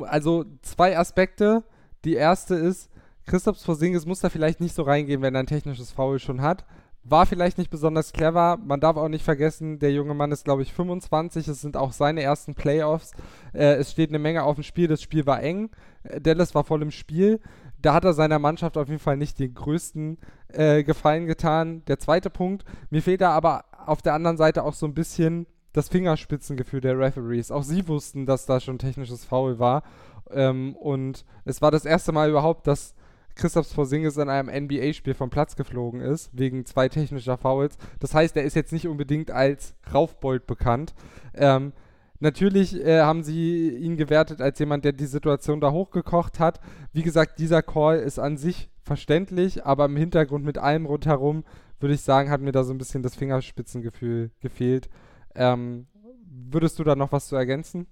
Also 0.01 0.45
zwei 0.61 0.97
Aspekte. 0.97 1.63
Die 2.05 2.13
erste 2.13 2.55
ist, 2.55 2.89
Christoph 3.25 3.63
Porzingis 3.63 4.05
muss 4.05 4.19
da 4.19 4.29
vielleicht 4.29 4.61
nicht 4.61 4.75
so 4.75 4.83
reingehen, 4.83 5.21
wenn 5.21 5.35
er 5.35 5.41
ein 5.41 5.47
technisches 5.47 5.91
Foul 5.91 6.19
schon 6.19 6.41
hat. 6.41 6.65
War 7.03 7.25
vielleicht 7.25 7.57
nicht 7.57 7.71
besonders 7.71 8.13
clever. 8.13 8.59
Man 8.63 8.79
darf 8.79 8.95
auch 8.95 9.07
nicht 9.07 9.25
vergessen, 9.25 9.79
der 9.79 9.91
junge 9.91 10.13
Mann 10.13 10.31
ist, 10.31 10.45
glaube 10.45 10.61
ich, 10.61 10.71
25. 10.71 11.47
Es 11.47 11.61
sind 11.61 11.75
auch 11.75 11.93
seine 11.93 12.21
ersten 12.21 12.53
Playoffs. 12.53 13.11
Äh, 13.53 13.73
es 13.75 13.91
steht 13.91 14.09
eine 14.09 14.19
Menge 14.19 14.43
auf 14.43 14.55
dem 14.55 14.63
Spiel. 14.63 14.87
Das 14.87 15.01
Spiel 15.01 15.25
war 15.25 15.41
eng. 15.41 15.71
Äh, 16.03 16.21
Dallas 16.21 16.53
war 16.53 16.63
voll 16.63 16.83
im 16.83 16.91
Spiel. 16.91 17.39
Da 17.81 17.95
hat 17.95 18.05
er 18.05 18.13
seiner 18.13 18.37
Mannschaft 18.37 18.77
auf 18.77 18.87
jeden 18.87 18.99
Fall 18.99 19.17
nicht 19.17 19.39
den 19.39 19.55
größten 19.55 20.19
äh, 20.49 20.83
Gefallen 20.83 21.25
getan. 21.25 21.83
Der 21.85 21.97
zweite 21.97 22.29
Punkt. 22.29 22.65
Mir 22.91 23.01
fehlt 23.01 23.21
da 23.21 23.31
aber 23.31 23.65
auf 23.85 24.03
der 24.03 24.13
anderen 24.13 24.37
Seite 24.37 24.63
auch 24.63 24.73
so 24.75 24.85
ein 24.85 24.93
bisschen 24.93 25.47
das 25.73 25.89
Fingerspitzengefühl 25.89 26.81
der 26.81 26.99
Referees. 26.99 27.49
Auch 27.49 27.63
sie 27.63 27.87
wussten, 27.87 28.27
dass 28.27 28.45
da 28.45 28.59
schon 28.59 28.77
technisches 28.77 29.25
Foul 29.25 29.57
war. 29.57 29.81
Ähm, 30.29 30.75
und 30.75 31.25
es 31.45 31.63
war 31.63 31.71
das 31.71 31.85
erste 31.85 32.11
Mal 32.11 32.29
überhaupt, 32.29 32.67
dass 32.67 32.93
Christoph 33.35 33.73
Porzingis 33.73 34.17
in 34.17 34.29
einem 34.29 34.49
NBA-Spiel 34.65 35.13
vom 35.13 35.29
Platz 35.29 35.55
geflogen 35.55 36.01
ist, 36.01 36.29
wegen 36.33 36.65
zwei 36.65 36.89
technischer 36.89 37.37
Fouls. 37.37 37.77
Das 37.99 38.13
heißt, 38.13 38.35
er 38.37 38.43
ist 38.43 38.55
jetzt 38.55 38.73
nicht 38.73 38.87
unbedingt 38.87 39.31
als 39.31 39.75
Raufbold 39.93 40.47
bekannt. 40.47 40.93
Ähm, 41.33 41.73
natürlich 42.19 42.75
äh, 42.75 43.01
haben 43.01 43.23
sie 43.23 43.69
ihn 43.69 43.97
gewertet 43.97 44.41
als 44.41 44.59
jemand, 44.59 44.85
der 44.85 44.93
die 44.93 45.05
Situation 45.05 45.61
da 45.61 45.71
hochgekocht 45.71 46.39
hat. 46.39 46.59
Wie 46.93 47.03
gesagt, 47.03 47.39
dieser 47.39 47.61
Call 47.61 47.99
ist 47.99 48.19
an 48.19 48.37
sich 48.37 48.69
verständlich, 48.83 49.65
aber 49.65 49.85
im 49.85 49.95
Hintergrund 49.95 50.45
mit 50.45 50.57
allem 50.57 50.85
rundherum, 50.85 51.43
würde 51.79 51.95
ich 51.95 52.01
sagen, 52.01 52.29
hat 52.29 52.41
mir 52.41 52.51
da 52.51 52.63
so 52.63 52.73
ein 52.73 52.77
bisschen 52.77 53.03
das 53.03 53.15
Fingerspitzengefühl 53.15 54.31
gefehlt. 54.39 54.89
Ähm, 55.35 55.87
würdest 56.29 56.79
du 56.79 56.83
da 56.83 56.95
noch 56.95 57.11
was 57.11 57.27
zu 57.27 57.35
ergänzen? 57.35 57.87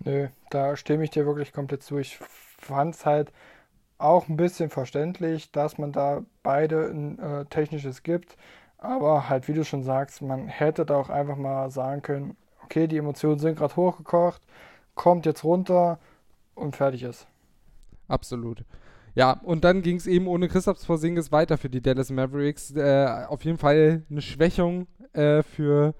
Nö, 0.00 0.28
da 0.50 0.76
stimme 0.76 1.04
ich 1.04 1.10
dir 1.10 1.26
wirklich 1.26 1.52
komplett 1.52 1.82
zu. 1.82 1.98
Ich 1.98 2.18
fand 2.18 2.94
es 2.94 3.06
halt 3.06 3.32
auch 4.04 4.28
ein 4.28 4.36
bisschen 4.36 4.70
verständlich, 4.70 5.50
dass 5.50 5.78
man 5.78 5.92
da 5.92 6.22
beide 6.42 6.86
ein 6.88 7.18
äh, 7.18 7.44
technisches 7.46 8.02
gibt. 8.02 8.36
Aber 8.78 9.28
halt, 9.28 9.48
wie 9.48 9.54
du 9.54 9.64
schon 9.64 9.82
sagst, 9.82 10.20
man 10.20 10.46
hätte 10.46 10.84
da 10.84 10.96
auch 10.96 11.08
einfach 11.08 11.36
mal 11.36 11.70
sagen 11.70 12.02
können, 12.02 12.36
okay, 12.62 12.86
die 12.86 12.98
Emotionen 12.98 13.38
sind 13.38 13.56
gerade 13.58 13.76
hochgekocht, 13.76 14.42
kommt 14.94 15.26
jetzt 15.26 15.42
runter 15.42 15.98
und 16.54 16.76
fertig 16.76 17.02
ist. 17.02 17.26
Absolut. 18.08 18.64
Ja, 19.14 19.40
und 19.42 19.64
dann 19.64 19.82
ging 19.82 19.96
es 19.96 20.06
eben 20.06 20.26
ohne 20.26 20.48
Christoph 20.48 20.84
Porzingis 20.84 21.32
weiter 21.32 21.56
für 21.56 21.70
die 21.70 21.80
Dallas 21.80 22.10
Mavericks. 22.10 22.74
Äh, 22.74 23.24
auf 23.28 23.44
jeden 23.44 23.58
Fall 23.58 24.02
eine 24.10 24.20
Schwächung 24.20 24.86
äh, 25.12 25.42
für 25.42 25.94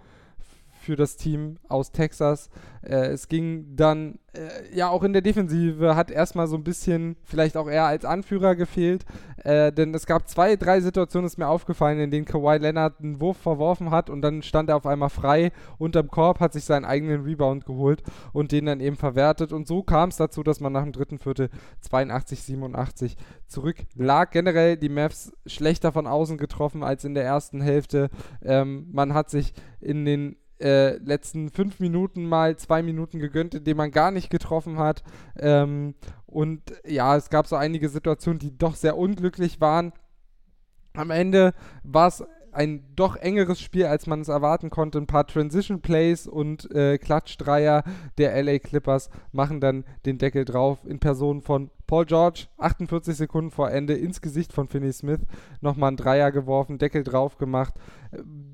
für 0.84 0.96
das 0.96 1.16
Team 1.16 1.56
aus 1.68 1.90
Texas. 1.90 2.50
Äh, 2.82 3.06
es 3.06 3.28
ging 3.28 3.74
dann, 3.74 4.18
äh, 4.34 4.76
ja, 4.76 4.88
auch 4.88 5.02
in 5.02 5.12
der 5.12 5.22
Defensive 5.22 5.96
hat 5.96 6.10
erstmal 6.10 6.46
so 6.46 6.56
ein 6.56 6.64
bisschen, 6.64 7.16
vielleicht 7.24 7.56
auch 7.56 7.68
er 7.68 7.86
als 7.86 8.04
Anführer 8.04 8.54
gefehlt, 8.54 9.04
äh, 9.42 9.72
denn 9.72 9.94
es 9.94 10.06
gab 10.06 10.28
zwei, 10.28 10.56
drei 10.56 10.80
Situationen, 10.80 11.26
ist 11.26 11.38
mir 11.38 11.48
aufgefallen, 11.48 11.98
in 11.98 12.10
denen 12.10 12.26
Kawhi 12.26 12.58
Leonard 12.58 13.00
einen 13.00 13.20
Wurf 13.20 13.38
verworfen 13.38 13.90
hat 13.90 14.10
und 14.10 14.20
dann 14.22 14.42
stand 14.42 14.68
er 14.68 14.76
auf 14.76 14.86
einmal 14.86 15.08
frei 15.08 15.52
unterm 15.78 16.08
Korb, 16.08 16.40
hat 16.40 16.52
sich 16.52 16.64
seinen 16.64 16.84
eigenen 16.84 17.22
Rebound 17.22 17.64
geholt 17.64 18.02
und 18.32 18.52
den 18.52 18.66
dann 18.66 18.80
eben 18.80 18.96
verwertet. 18.96 19.52
Und 19.52 19.66
so 19.66 19.82
kam 19.82 20.10
es 20.10 20.16
dazu, 20.16 20.42
dass 20.42 20.60
man 20.60 20.72
nach 20.72 20.82
dem 20.82 20.92
dritten 20.92 21.18
Viertel 21.18 21.48
82, 21.80 22.42
87 22.42 23.16
zurücklag. 23.46 24.30
Generell 24.32 24.76
die 24.76 24.88
Mavs 24.88 25.32
schlechter 25.46 25.92
von 25.92 26.06
außen 26.06 26.36
getroffen 26.36 26.82
als 26.82 27.04
in 27.04 27.14
der 27.14 27.24
ersten 27.24 27.60
Hälfte. 27.60 28.10
Ähm, 28.42 28.88
man 28.92 29.14
hat 29.14 29.30
sich 29.30 29.54
in 29.80 30.04
den 30.04 30.36
äh, 30.61 30.96
letzten 30.99 31.50
fünf 31.50 31.80
Minuten 31.80 32.25
mal 32.25 32.56
zwei 32.56 32.82
Minuten 32.82 33.18
gegönnt, 33.18 33.54
in 33.54 33.64
denen 33.64 33.76
man 33.76 33.90
gar 33.90 34.11
nicht 34.11 34.30
getroffen 34.30 34.78
hat. 34.78 35.02
Ähm, 35.37 35.94
und 36.26 36.62
ja, 36.87 37.16
es 37.16 37.30
gab 37.30 37.46
so 37.46 37.56
einige 37.56 37.88
Situationen, 37.88 38.38
die 38.38 38.56
doch 38.56 38.75
sehr 38.75 38.96
unglücklich 38.96 39.61
waren. 39.61 39.92
Am 40.94 41.11
Ende 41.11 41.54
war 41.82 42.08
es 42.08 42.25
ein 42.54 42.84
doch 42.96 43.16
engeres 43.16 43.61
Spiel, 43.61 43.87
als 43.87 44.06
man 44.06 44.20
es 44.20 44.28
erwarten 44.28 44.70
konnte. 44.70 44.99
Ein 44.99 45.06
paar 45.06 45.26
Transition 45.26 45.80
Plays 45.80 46.26
und 46.26 46.70
äh, 46.75 46.99
Klatschdreier 46.99 47.84
der 48.18 48.42
LA 48.42 48.58
Clippers 48.58 49.11
machen 49.32 49.61
dann 49.61 49.84
den 50.06 50.18
Deckel 50.18 50.44
drauf 50.44 50.78
in 50.84 50.99
Person 50.99 51.42
von 51.42 51.70
Paul 51.87 52.06
George. 52.06 52.46
48 52.58 53.16
Sekunden 53.16 53.50
vor 53.50 53.70
Ende 53.70 53.94
ins 53.94 54.20
Gesicht 54.20 54.52
von 54.52 54.68
Finney 54.68 54.92
Smith. 54.92 55.20
Nochmal 55.61 55.92
ein 55.92 55.96
Dreier 55.96 56.32
geworfen, 56.32 56.78
Deckel 56.78 57.04
drauf 57.04 57.38
gemacht. 57.38 57.75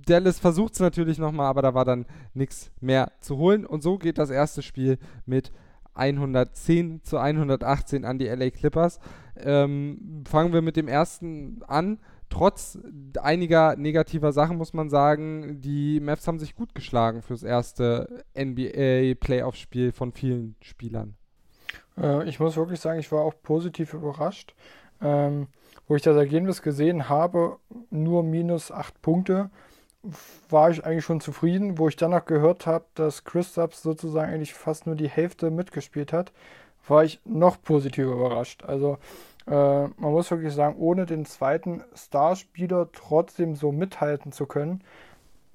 Dallas 0.07 0.39
versucht 0.39 0.75
es 0.75 0.81
natürlich 0.81 1.19
nochmal, 1.19 1.47
aber 1.47 1.63
da 1.63 1.75
war 1.75 1.85
dann 1.85 2.07
nichts 2.35 2.71
mehr 2.81 3.13
zu 3.21 3.37
holen. 3.37 3.67
Und 3.67 3.83
so 3.83 3.99
geht 3.99 4.19
das 4.19 4.31
erste 4.31 4.63
Spiel 4.63 4.99
mit 5.27 5.53
110 5.95 7.03
zu 7.03 7.19
118 7.19 8.05
an 8.05 8.19
die 8.19 8.27
LA 8.27 8.51
Clippers. 8.51 9.01
Ähm, 9.37 10.25
fangen 10.29 10.53
wir 10.53 10.63
mit 10.63 10.77
dem 10.77 10.89
ersten 10.89 11.63
an 11.67 11.99
trotz 12.31 12.79
einiger 13.21 13.77
negativer 13.77 14.33
Sachen 14.33 14.57
muss 14.57 14.73
man 14.73 14.89
sagen, 14.89 15.61
die 15.61 16.01
Mavs 16.01 16.27
haben 16.27 16.39
sich 16.39 16.55
gut 16.55 16.75
geschlagen 16.75 17.23
fürs 17.23 17.43
erste 17.43 18.25
NBA-Playoff-Spiel 18.39 19.93
von 19.93 20.13
vielen 20.13 20.57
Spielern. 20.63 21.17
Äh, 21.99 22.29
ich 22.29 22.41
muss 22.41 22.57
wirklich 22.57 22.81
sagen, 22.81 22.99
ich 22.99 23.13
war 23.13 23.23
auch 23.23 23.35
positiv 23.43 23.93
überrascht. 23.93 24.55
Ähm, 25.03 25.49
wo 25.87 25.97
ich 25.97 26.03
das 26.03 26.17
Ergebnis 26.17 26.63
gesehen 26.63 27.09
habe, 27.09 27.59
nur 27.91 28.23
minus 28.23 28.71
8 28.71 29.03
Punkte, 29.03 29.51
war 30.49 30.71
ich 30.71 30.85
eigentlich 30.85 31.05
schon 31.05 31.21
zufrieden. 31.21 31.79
Wo 31.79 31.89
ich 31.89 31.97
dann 31.97 32.13
noch 32.13 32.27
gehört 32.27 32.67
habe, 32.67 32.85
dass 32.95 33.25
Christaps 33.25 33.83
sozusagen 33.83 34.33
eigentlich 34.33 34.55
fast 34.55 34.87
nur 34.87 34.95
die 34.95 35.09
Hälfte 35.09 35.51
mitgespielt 35.51 36.13
hat, 36.13 36.33
war 36.87 37.05
ich 37.05 37.21
noch 37.25 37.61
positiver 37.61 38.13
überrascht. 38.13 38.63
Also 38.65 38.99
äh, 39.51 39.53
man 39.53 40.13
muss 40.13 40.31
wirklich 40.31 40.55
sagen, 40.55 40.77
ohne 40.79 41.07
den 41.07 41.27
zweiten 41.27 41.83
Starspieler 41.95 42.89
trotzdem 42.93 43.57
so 43.57 43.73
mithalten 43.73 44.31
zu 44.31 44.47
können, 44.47 44.85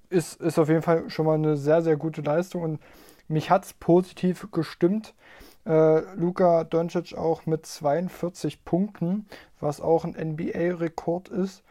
ist, 0.10 0.42
ist 0.42 0.60
auf 0.60 0.68
jeden 0.68 0.82
Fall 0.82 1.10
schon 1.10 1.25
mal 1.25 1.36
eine 1.36 1.56
sehr, 1.56 1.82
sehr 1.82 1.96
gute 1.96 2.22
Leistung 2.22 2.62
und 2.62 2.80
mich 3.28 3.50
hat 3.50 3.66
es 3.66 3.74
positiv 3.74 4.52
gestimmt. 4.52 5.16
Äh, 5.66 6.02
Luka 6.16 6.66
Doncic 6.66 7.18
auch 7.18 7.46
mit 7.46 7.66
42 7.66 8.66
Punkten, 8.66 9.28
was 9.60 9.80
auch 9.82 10.04
ein 10.04 10.12
NBA-Rekord 10.14 11.30
ist, 11.30 11.64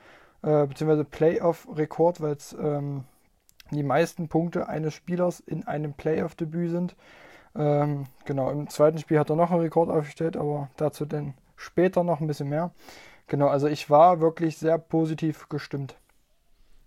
äh, 0.43 0.67
beziehungsweise 0.67 1.05
Playoff-Rekord, 1.05 2.21
weil 2.23 2.33
es 2.33 2.57
ähm, 2.59 3.05
die 3.71 3.83
meisten 3.83 4.29
Punkte 4.29 4.69
eines 4.69 4.95
Spielers 4.95 5.41
in 5.41 5.67
einem 5.67 5.93
Playoff-Debüt 5.93 6.71
sind. 6.71 6.97
Ähm, 7.55 8.07
genau, 8.25 8.51
im 8.51 8.69
zweiten 8.69 8.99
Spiel 8.99 9.19
hat 9.19 9.31
er 9.31 9.37
noch 9.37 9.53
einen 9.53 9.61
Rekord 9.61 9.91
aufgestellt, 9.91 10.37
aber 10.37 10.71
dazu 10.77 11.05
dann 11.05 11.35
später 11.57 12.05
noch 12.05 12.21
ein 12.21 12.27
bisschen 12.27 12.49
mehr. 12.49 12.73
Genau, 13.27 13.49
also 13.49 13.69
ich 13.69 13.89
war 13.91 14.21
wirklich 14.21 14.59
sehr 14.59 14.79
positiv 14.79 15.49
gestimmt. 15.49 15.97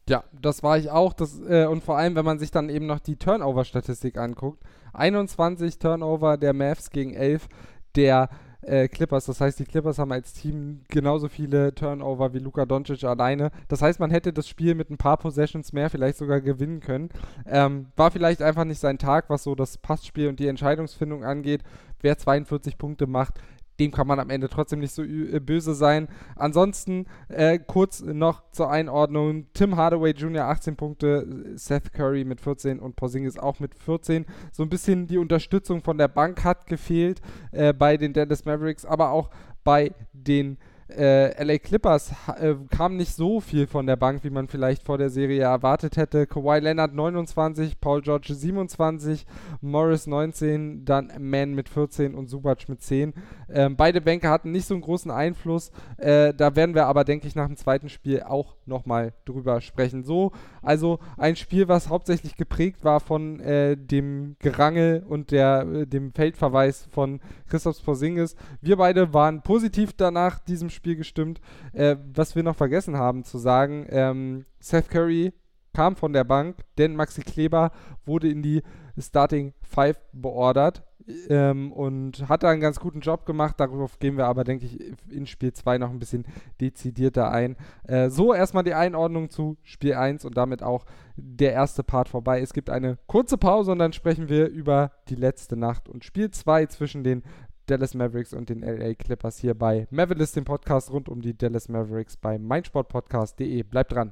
Ja, 0.10 0.24
das 0.40 0.64
war 0.64 0.78
ich 0.78 0.90
auch. 0.90 1.14
Das, 1.14 1.40
äh, 1.42 1.66
und 1.66 1.84
vor 1.84 1.98
allem, 1.98 2.16
wenn 2.16 2.26
man 2.26 2.40
sich 2.40 2.52
dann 2.52 2.70
eben 2.70 2.86
noch 2.86 3.00
die 3.00 3.18
Turnover-Statistik 3.18 4.18
anguckt. 4.18 4.64
21 4.94 5.80
Turnover 5.80 6.38
der 6.38 6.54
Mavs 6.54 6.90
gegen 6.90 7.14
11 7.14 7.48
der 7.96 8.30
äh, 8.62 8.88
Clippers. 8.88 9.26
Das 9.26 9.42
heißt, 9.42 9.60
die 9.60 9.66
Clippers 9.66 10.00
haben 10.00 10.12
als 10.12 10.34
Team 10.34 10.82
genauso 10.90 11.28
viele 11.28 11.74
Turnover 11.74 12.34
wie 12.34 12.40
Luka 12.40 12.66
Doncic 12.66 13.04
alleine. 13.04 13.52
Das 13.68 13.82
heißt, 13.82 14.00
man 14.00 14.12
hätte 14.12 14.34
das 14.34 14.48
Spiel 14.48 14.76
mit 14.76 14.90
ein 14.90 14.98
paar 14.98 15.18
Possessions 15.18 15.74
mehr 15.74 15.90
vielleicht 15.90 16.18
sogar 16.18 16.42
gewinnen 16.42 16.80
können. 16.80 17.10
Ähm, 17.46 17.88
war 17.96 18.12
vielleicht 18.12 18.42
einfach 18.42 18.66
nicht 18.66 18.80
sein 18.80 18.98
Tag, 18.98 19.30
was 19.30 19.44
so 19.44 19.56
das 19.56 19.78
Passspiel 19.78 20.28
und 20.28 20.40
die 20.40 20.48
Entscheidungsfindung 20.48 21.24
angeht. 21.24 21.64
Wer 22.02 22.18
42 22.18 22.78
Punkte 22.78 23.08
macht, 23.08 23.40
dem 23.80 23.92
kann 23.92 24.08
man 24.08 24.20
am 24.20 24.30
Ende 24.30 24.50
trotzdem 24.50 24.80
nicht 24.80 24.94
so 24.94 25.04
äh, 25.04 25.40
böse 25.40 25.74
sein. 25.74 26.08
Ansonsten 26.36 27.06
äh, 27.30 27.60
kurz 27.60 28.02
noch 28.02 28.50
zur 28.52 28.70
Einordnung: 28.70 29.48
Tim 29.54 29.76
Hardaway 29.76 30.12
Jr. 30.12 30.46
18 30.46 30.76
Punkte, 30.76 31.54
Seth 31.56 31.94
Curry 31.94 32.24
mit 32.24 32.42
14 32.42 32.80
und 32.80 32.96
Porzingis 32.96 33.38
auch 33.38 33.60
mit 33.60 33.76
14. 33.76 34.26
So 34.52 34.64
ein 34.64 34.70
bisschen 34.70 35.08
die 35.08 35.18
Unterstützung 35.18 35.82
von 35.82 35.98
der 35.98 36.08
Bank 36.08 36.44
hat 36.44 36.68
gefehlt 36.68 37.22
äh, 37.52 37.74
bei 37.74 37.98
den 37.98 38.14
Dallas 38.14 38.46
Mavericks, 38.46 38.86
aber 38.86 39.12
auch 39.12 39.30
bei 39.64 39.92
den 40.14 40.54
äh, 40.54 40.77
LA 40.90 41.58
Clippers 41.58 42.14
äh, 42.40 42.56
kam 42.70 42.96
nicht 42.96 43.14
so 43.14 43.40
viel 43.40 43.68
von 43.68 43.86
der 43.88 43.96
Bank, 43.96 44.24
wie 44.24 44.30
man 44.30 44.48
vielleicht 44.48 44.84
vor 44.84 44.98
der 44.98 45.10
Serie 45.10 45.44
erwartet 45.44 45.98
hätte. 45.98 46.28
Kawhi 46.28 46.60
Leonard 46.60 46.94
29, 46.94 47.80
Paul 47.80 48.02
George 48.02 48.34
27, 48.34 49.26
Morris 49.62 50.08
19, 50.08 50.86
dann 50.86 51.12
Man 51.20 51.54
mit 51.54 51.70
14 51.70 52.16
und 52.16 52.28
Subac 52.28 52.68
mit 52.70 52.82
10. 52.82 53.14
Ähm, 53.50 53.76
beide 53.76 54.02
Bänke 54.02 54.30
hatten 54.30 54.52
nicht 54.52 54.68
so 54.68 54.74
einen 54.74 54.82
großen 54.82 55.12
Einfluss. 55.12 55.72
Äh, 55.98 56.34
da 56.34 56.56
werden 56.56 56.76
wir 56.76 56.86
aber, 56.88 57.04
denke 57.04 57.28
ich, 57.28 57.36
nach 57.36 57.48
dem 57.48 57.58
zweiten 57.58 57.90
Spiel 57.90 58.24
auch 58.24 58.57
nochmal 58.68 59.14
drüber 59.26 59.62
sprechen. 59.62 60.04
So, 60.04 60.32
also 60.62 61.00
ein 61.18 61.36
Spiel, 61.36 61.68
was 61.68 61.90
hauptsächlich 61.90 62.36
geprägt 62.36 62.84
war 62.84 63.00
von 63.00 63.40
äh, 63.40 63.76
dem 63.78 64.36
Gerangel 64.40 65.04
und 65.08 65.32
der, 65.32 65.62
äh, 65.62 65.88
dem 65.88 66.14
Feldverweis 66.14 66.88
von 66.92 67.20
Christoph 67.48 67.84
Porzingis. 67.84 68.36
Wir 68.62 68.78
beide 68.78 69.14
waren 69.14 69.42
positiv 69.42 69.94
danach 69.94 70.40
diesem 70.40 70.70
Spiel 70.70 70.96
gestimmt. 70.96 71.42
Äh, 71.74 71.98
was 72.14 72.36
wir 72.36 72.44
noch 72.44 72.56
vergessen 72.56 72.98
haben 72.98 73.24
zu 73.24 73.38
sagen, 73.38 73.86
ähm, 73.90 74.46
Seth 74.60 74.90
Curry 74.90 75.34
kam 75.74 75.96
von 75.96 76.14
der 76.14 76.24
Bank, 76.24 76.58
denn 76.78 76.96
Maxi 76.96 77.22
Kleber 77.22 77.72
wurde 78.06 78.30
in 78.30 78.42
die 78.42 78.64
Starting 78.98 79.54
Five 79.62 80.00
beordert 80.12 80.87
ähm, 81.30 81.72
und 81.72 82.28
hat 82.30 82.44
da 82.44 82.50
einen 82.50 82.62
ganz 82.62 82.80
guten 82.80 83.00
Job 83.00 83.26
gemacht. 83.26 83.60
Darauf 83.60 84.00
gehen 84.00 84.18
wir 84.18 84.26
aber, 84.26 84.44
denke 84.44 84.66
ich, 84.66 84.80
in 85.10 85.26
Spiel 85.26 85.54
2 85.54 85.78
noch 85.78 85.90
ein 85.90 86.00
bisschen 86.00 86.26
dezidierter 86.60 87.32
ein. 87.32 87.56
Äh, 87.84 88.10
so 88.10 88.34
erstmal 88.34 88.64
die 88.64 88.74
Einordnung 88.74 89.30
zu 89.30 89.58
Spiel 89.64 89.94
1 89.94 90.26
und 90.26 90.38
damit 90.38 90.64
auch 90.64 90.86
der 91.16 91.54
erste 91.54 91.84
Part 91.84 92.10
vorbei. 92.10 92.42
Es 92.42 92.54
gibt 92.54 92.70
eine 92.70 92.98
kurze 93.08 93.38
Pause 93.38 93.72
und 93.72 93.80
dann 93.80 93.94
sprechen 93.94 94.30
wir 94.30 94.48
über 94.48 94.92
die 95.10 95.16
letzte 95.16 95.56
Nacht 95.58 95.90
und 95.90 96.04
Spiel 96.04 96.32
2 96.32 96.68
zwischen 96.68 97.04
den 97.04 97.24
Dallas 97.68 97.94
Mavericks 97.94 98.34
und 98.34 98.50
den 98.50 98.62
LA 98.62 98.94
Clippers 98.94 99.38
hier 99.40 99.54
bei 99.54 99.88
Mavericks, 99.92 100.32
dem 100.32 100.46
Podcast 100.46 100.90
rund 100.90 101.10
um 101.10 101.22
die 101.22 101.38
Dallas 101.38 101.68
Mavericks 101.68 102.16
bei 102.16 102.40
meinsportpodcast.de. 102.40 103.64
Bleibt 103.64 103.92
dran. 103.92 104.12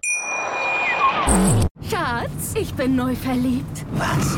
Schatz, 1.82 2.54
ich 2.60 2.74
bin 2.74 2.96
neu 2.96 3.16
verliebt. 3.16 3.86
Was? 3.94 4.38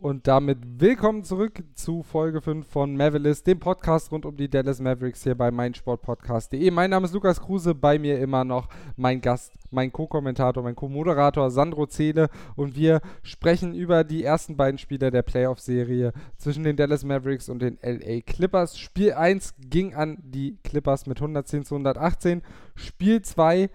Und 0.00 0.26
damit 0.26 0.80
willkommen 0.80 1.24
zurück 1.24 1.62
zu 1.74 2.02
Folge 2.02 2.40
5 2.40 2.66
von 2.66 2.96
Mavericks, 2.96 3.42
dem 3.42 3.60
Podcast 3.60 4.10
rund 4.10 4.24
um 4.24 4.34
die 4.34 4.48
Dallas 4.48 4.80
Mavericks 4.80 5.24
hier 5.24 5.34
bei 5.34 5.50
meinsportpodcast.de. 5.50 6.70
Mein 6.70 6.88
Name 6.88 7.04
ist 7.04 7.12
Lukas 7.12 7.38
Kruse, 7.38 7.74
bei 7.74 7.98
mir 7.98 8.18
immer 8.18 8.42
noch 8.42 8.68
mein 8.96 9.20
Gast, 9.20 9.52
mein 9.70 9.92
Co-Kommentator, 9.92 10.62
mein 10.62 10.74
Co-Moderator 10.74 11.50
Sandro 11.50 11.86
Zele 11.86 12.30
und 12.56 12.76
wir 12.76 13.02
sprechen 13.22 13.74
über 13.74 14.02
die 14.02 14.24
ersten 14.24 14.56
beiden 14.56 14.78
Spiele 14.78 15.10
der 15.10 15.20
Playoff-Serie 15.20 16.14
zwischen 16.38 16.64
den 16.64 16.76
Dallas 16.76 17.04
Mavericks 17.04 17.50
und 17.50 17.60
den 17.60 17.76
LA 17.82 18.22
Clippers. 18.22 18.78
Spiel 18.78 19.12
1 19.12 19.52
ging 19.68 19.94
an 19.94 20.16
die 20.22 20.56
Clippers 20.64 21.06
mit 21.06 21.18
110 21.18 21.66
zu 21.66 21.74
118. 21.74 22.40
Spiel 22.74 23.20
2 23.20 23.68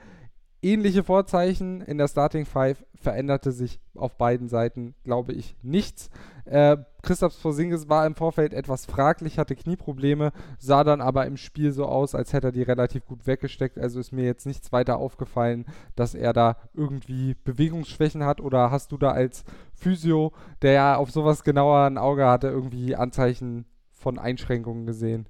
ähnliche 0.65 1.03
Vorzeichen 1.03 1.81
in 1.81 2.00
der 2.00 2.07
Starting 2.07 2.45
Five 2.45 2.84
veränderte 2.95 3.51
sich 3.51 3.79
auf 3.93 4.17
beiden 4.17 4.50
Seiten, 4.50 4.95
glaube 5.03 5.34
ich, 5.34 5.55
nichts. 5.62 6.10
Äh, 6.45 6.77
Christoph 7.03 7.39
Porzingis 7.39 7.88
war 7.88 8.05
im 8.07 8.15
Vorfeld 8.15 8.51
etwas 8.51 8.88
fraglich, 8.88 9.38
hatte 9.38 9.55
Knieprobleme, 9.55 10.31
sah 10.57 10.84
dann 10.84 11.01
aber 11.01 11.27
im 11.27 11.38
Spiel 11.38 11.72
so 11.72 11.86
aus, 11.86 12.15
als 12.15 12.34
hätte 12.34 12.48
er 12.48 12.51
die 12.51 12.63
relativ 12.63 13.05
gut 13.05 13.27
weggesteckt. 13.27 13.77
Also 13.77 14.00
ist 14.00 14.12
mir 14.12 14.25
jetzt 14.25 14.48
nichts 14.48 14.72
weiter 14.72 14.98
aufgefallen, 14.98 15.65
dass 15.95 16.15
er 16.15 16.34
da 16.34 16.57
irgendwie 16.74 17.36
Bewegungsschwächen 17.43 18.24
hat. 18.24 18.41
Oder 18.41 18.72
hast 18.72 18.91
du 18.91 18.98
da 18.98 19.12
als 19.12 19.43
Physio, 19.74 20.34
der 20.63 20.72
ja 20.72 20.95
auf 20.95 21.12
sowas 21.12 21.43
genauer 21.43 21.86
ein 21.86 22.00
Auge 22.00 22.25
hatte, 22.25 22.48
irgendwie 22.48 22.95
Anzeichen 22.95 23.65
von 23.91 24.17
Einschränkungen 24.17 24.88
gesehen? 24.88 25.27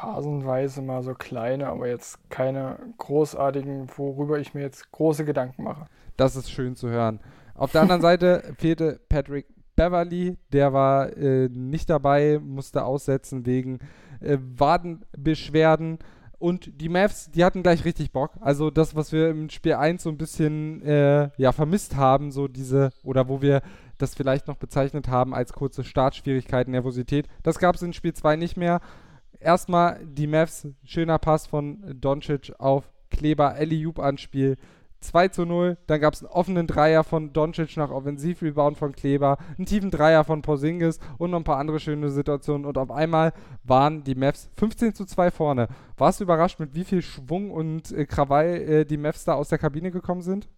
Phasenweise 0.00 0.82
mal 0.82 1.02
so 1.02 1.14
kleine, 1.14 1.68
aber 1.68 1.88
jetzt 1.88 2.18
keine 2.30 2.78
großartigen, 2.98 3.88
worüber 3.96 4.38
ich 4.38 4.54
mir 4.54 4.62
jetzt 4.62 4.90
große 4.92 5.24
Gedanken 5.24 5.64
mache. 5.64 5.86
Das 6.16 6.36
ist 6.36 6.50
schön 6.50 6.76
zu 6.76 6.88
hören. 6.88 7.20
Auf 7.54 7.72
der 7.72 7.82
anderen 7.82 8.02
Seite 8.02 8.54
fehlte 8.58 9.00
Patrick 9.08 9.46
Beverly, 9.74 10.36
der 10.52 10.72
war 10.72 11.16
äh, 11.16 11.48
nicht 11.48 11.90
dabei, 11.90 12.40
musste 12.42 12.84
aussetzen 12.84 13.46
wegen 13.46 13.78
äh, 14.20 14.38
Wadenbeschwerden. 14.40 15.98
Und 16.38 16.82
die 16.82 16.90
Mavs, 16.90 17.30
die 17.30 17.44
hatten 17.44 17.62
gleich 17.62 17.86
richtig 17.86 18.12
Bock. 18.12 18.32
Also 18.40 18.70
das, 18.70 18.94
was 18.94 19.12
wir 19.12 19.30
im 19.30 19.48
Spiel 19.48 19.74
1 19.74 20.02
so 20.02 20.10
ein 20.10 20.18
bisschen 20.18 20.82
äh, 20.82 21.30
ja, 21.38 21.52
vermisst 21.52 21.96
haben, 21.96 22.30
so 22.30 22.48
diese, 22.48 22.90
oder 23.02 23.28
wo 23.28 23.40
wir 23.40 23.62
das 23.96 24.14
vielleicht 24.14 24.46
noch 24.46 24.56
bezeichnet 24.56 25.08
haben 25.08 25.34
als 25.34 25.54
kurze 25.54 25.84
Startschwierigkeiten, 25.84 26.72
Nervosität, 26.72 27.26
das 27.42 27.58
gab 27.58 27.74
es 27.74 27.82
in 27.82 27.94
Spiel 27.94 28.12
2 28.12 28.36
nicht 28.36 28.58
mehr 28.58 28.80
erstmal 29.40 30.00
die 30.04 30.26
Mavs, 30.26 30.66
schöner 30.84 31.18
Pass 31.18 31.46
von 31.46 31.82
Doncic 32.00 32.52
auf 32.58 32.90
Kleber, 33.10 33.56
Eliup 33.56 33.98
Anspiel. 33.98 34.56
2 35.00 35.28
zu 35.28 35.44
0, 35.44 35.76
dann 35.86 36.00
gab 36.00 36.14
es 36.14 36.22
einen 36.22 36.32
offenen 36.32 36.66
Dreier 36.66 37.04
von 37.04 37.32
Doncic 37.32 37.76
nach 37.76 37.90
Offensivrebound 37.90 38.76
von 38.76 38.92
Kleber, 38.92 39.38
einen 39.56 39.66
tiefen 39.66 39.90
Dreier 39.90 40.24
von 40.24 40.42
Porzingis 40.42 40.98
und 41.18 41.30
noch 41.30 41.38
ein 41.38 41.44
paar 41.44 41.58
andere 41.58 41.80
schöne 41.80 42.10
Situationen 42.10 42.64
und 42.66 42.78
auf 42.78 42.90
einmal 42.90 43.32
waren 43.62 44.04
die 44.04 44.14
Mavs 44.14 44.50
15 44.56 44.94
zu 44.94 45.04
2 45.04 45.30
vorne. 45.30 45.68
Warst 45.96 46.20
du 46.20 46.24
überrascht, 46.24 46.58
mit 46.58 46.74
wie 46.74 46.84
viel 46.84 47.02
Schwung 47.02 47.50
und 47.50 47.92
äh, 47.92 48.06
Krawall 48.06 48.56
äh, 48.56 48.84
die 48.84 48.96
Mavs 48.96 49.24
da 49.24 49.34
aus 49.34 49.48
der 49.48 49.58
Kabine 49.58 49.90
gekommen 49.90 50.22
sind? 50.22 50.48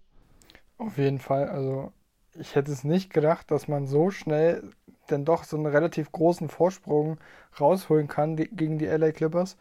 Auf 0.79 0.97
jeden 0.97 1.19
Fall, 1.19 1.49
also 1.49 1.93
ich 2.35 2.55
hätte 2.55 2.73
es 2.73 2.85
nicht 2.85 3.13
gedacht, 3.13 3.51
dass 3.51 3.69
man 3.69 3.87
so 3.87 4.11
schnell 4.11 4.71
denn 5.11 5.25
doch 5.25 5.45
so 5.45 5.57
einen 5.57 5.67
relativ 5.67 6.13
großen 6.13 6.49
Vorsprung 6.49 7.19
rausholen 7.61 8.09
kann 8.09 8.37
die, 8.37 8.49
gegen 8.49 8.79
die 8.79 8.87
LA 8.87 9.13
Clippers, 9.13 9.57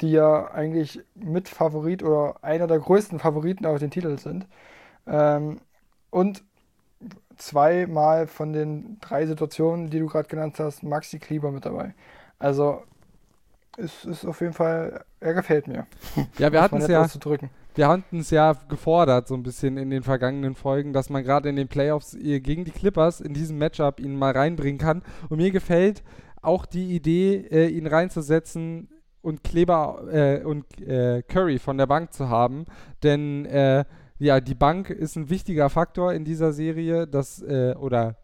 die 0.00 0.12
ja 0.12 0.50
eigentlich 0.50 1.00
mit 1.14 1.48
Favorit 1.48 2.02
oder 2.02 2.36
einer 2.42 2.66
der 2.66 2.78
größten 2.78 3.18
Favoriten 3.18 3.66
auf 3.66 3.78
den 3.78 3.90
Titel 3.90 4.18
sind. 4.18 4.46
Ähm, 5.06 5.60
und 6.10 6.42
zweimal 7.36 8.26
von 8.26 8.52
den 8.52 8.98
drei 9.00 9.26
Situationen, 9.26 9.90
die 9.90 9.98
du 9.98 10.06
gerade 10.06 10.28
genannt 10.28 10.58
hast, 10.58 10.82
Maxi 10.82 11.18
Kleber 11.18 11.50
mit 11.50 11.64
dabei. 11.64 11.94
Also 12.38 12.82
es 13.76 14.04
ist 14.04 14.24
auf 14.26 14.40
jeden 14.40 14.52
Fall, 14.52 15.04
er 15.20 15.34
gefällt 15.34 15.66
mir. 15.66 15.86
Ja, 16.38 16.52
wir 16.52 16.60
hatten 16.60 16.76
es 16.78 16.86
ja. 16.88 17.06
Wir 17.74 17.88
hatten 17.88 18.18
es 18.18 18.30
ja 18.30 18.52
gefordert, 18.68 19.28
so 19.28 19.34
ein 19.34 19.42
bisschen 19.42 19.76
in 19.76 19.90
den 19.90 20.02
vergangenen 20.02 20.54
Folgen, 20.54 20.92
dass 20.92 21.08
man 21.08 21.22
gerade 21.22 21.48
in 21.48 21.56
den 21.56 21.68
Playoffs 21.68 22.16
gegen 22.20 22.64
die 22.64 22.70
Clippers 22.72 23.20
in 23.20 23.32
diesem 23.32 23.58
Matchup 23.58 24.00
ihn 24.00 24.16
mal 24.16 24.32
reinbringen 24.32 24.78
kann. 24.78 25.02
Und 25.28 25.36
mir 25.36 25.50
gefällt 25.50 26.02
auch 26.42 26.66
die 26.66 26.94
Idee, 26.94 27.46
äh, 27.50 27.68
ihn 27.68 27.86
reinzusetzen 27.86 28.88
und 29.22 29.44
Kleber 29.44 30.02
äh, 30.10 30.42
und 30.42 30.80
äh, 30.80 31.22
Curry 31.22 31.58
von 31.58 31.78
der 31.78 31.86
Bank 31.86 32.12
zu 32.12 32.28
haben. 32.28 32.64
Denn 33.02 33.44
äh, 33.46 33.84
ja, 34.18 34.40
die 34.40 34.54
Bank 34.54 34.90
ist 34.90 35.16
ein 35.16 35.30
wichtiger 35.30 35.70
Faktor 35.70 36.12
in 36.12 36.24
dieser 36.24 36.52
Serie, 36.52 37.06
das, 37.06 37.42
äh, 37.42 37.74
oder 37.78 38.16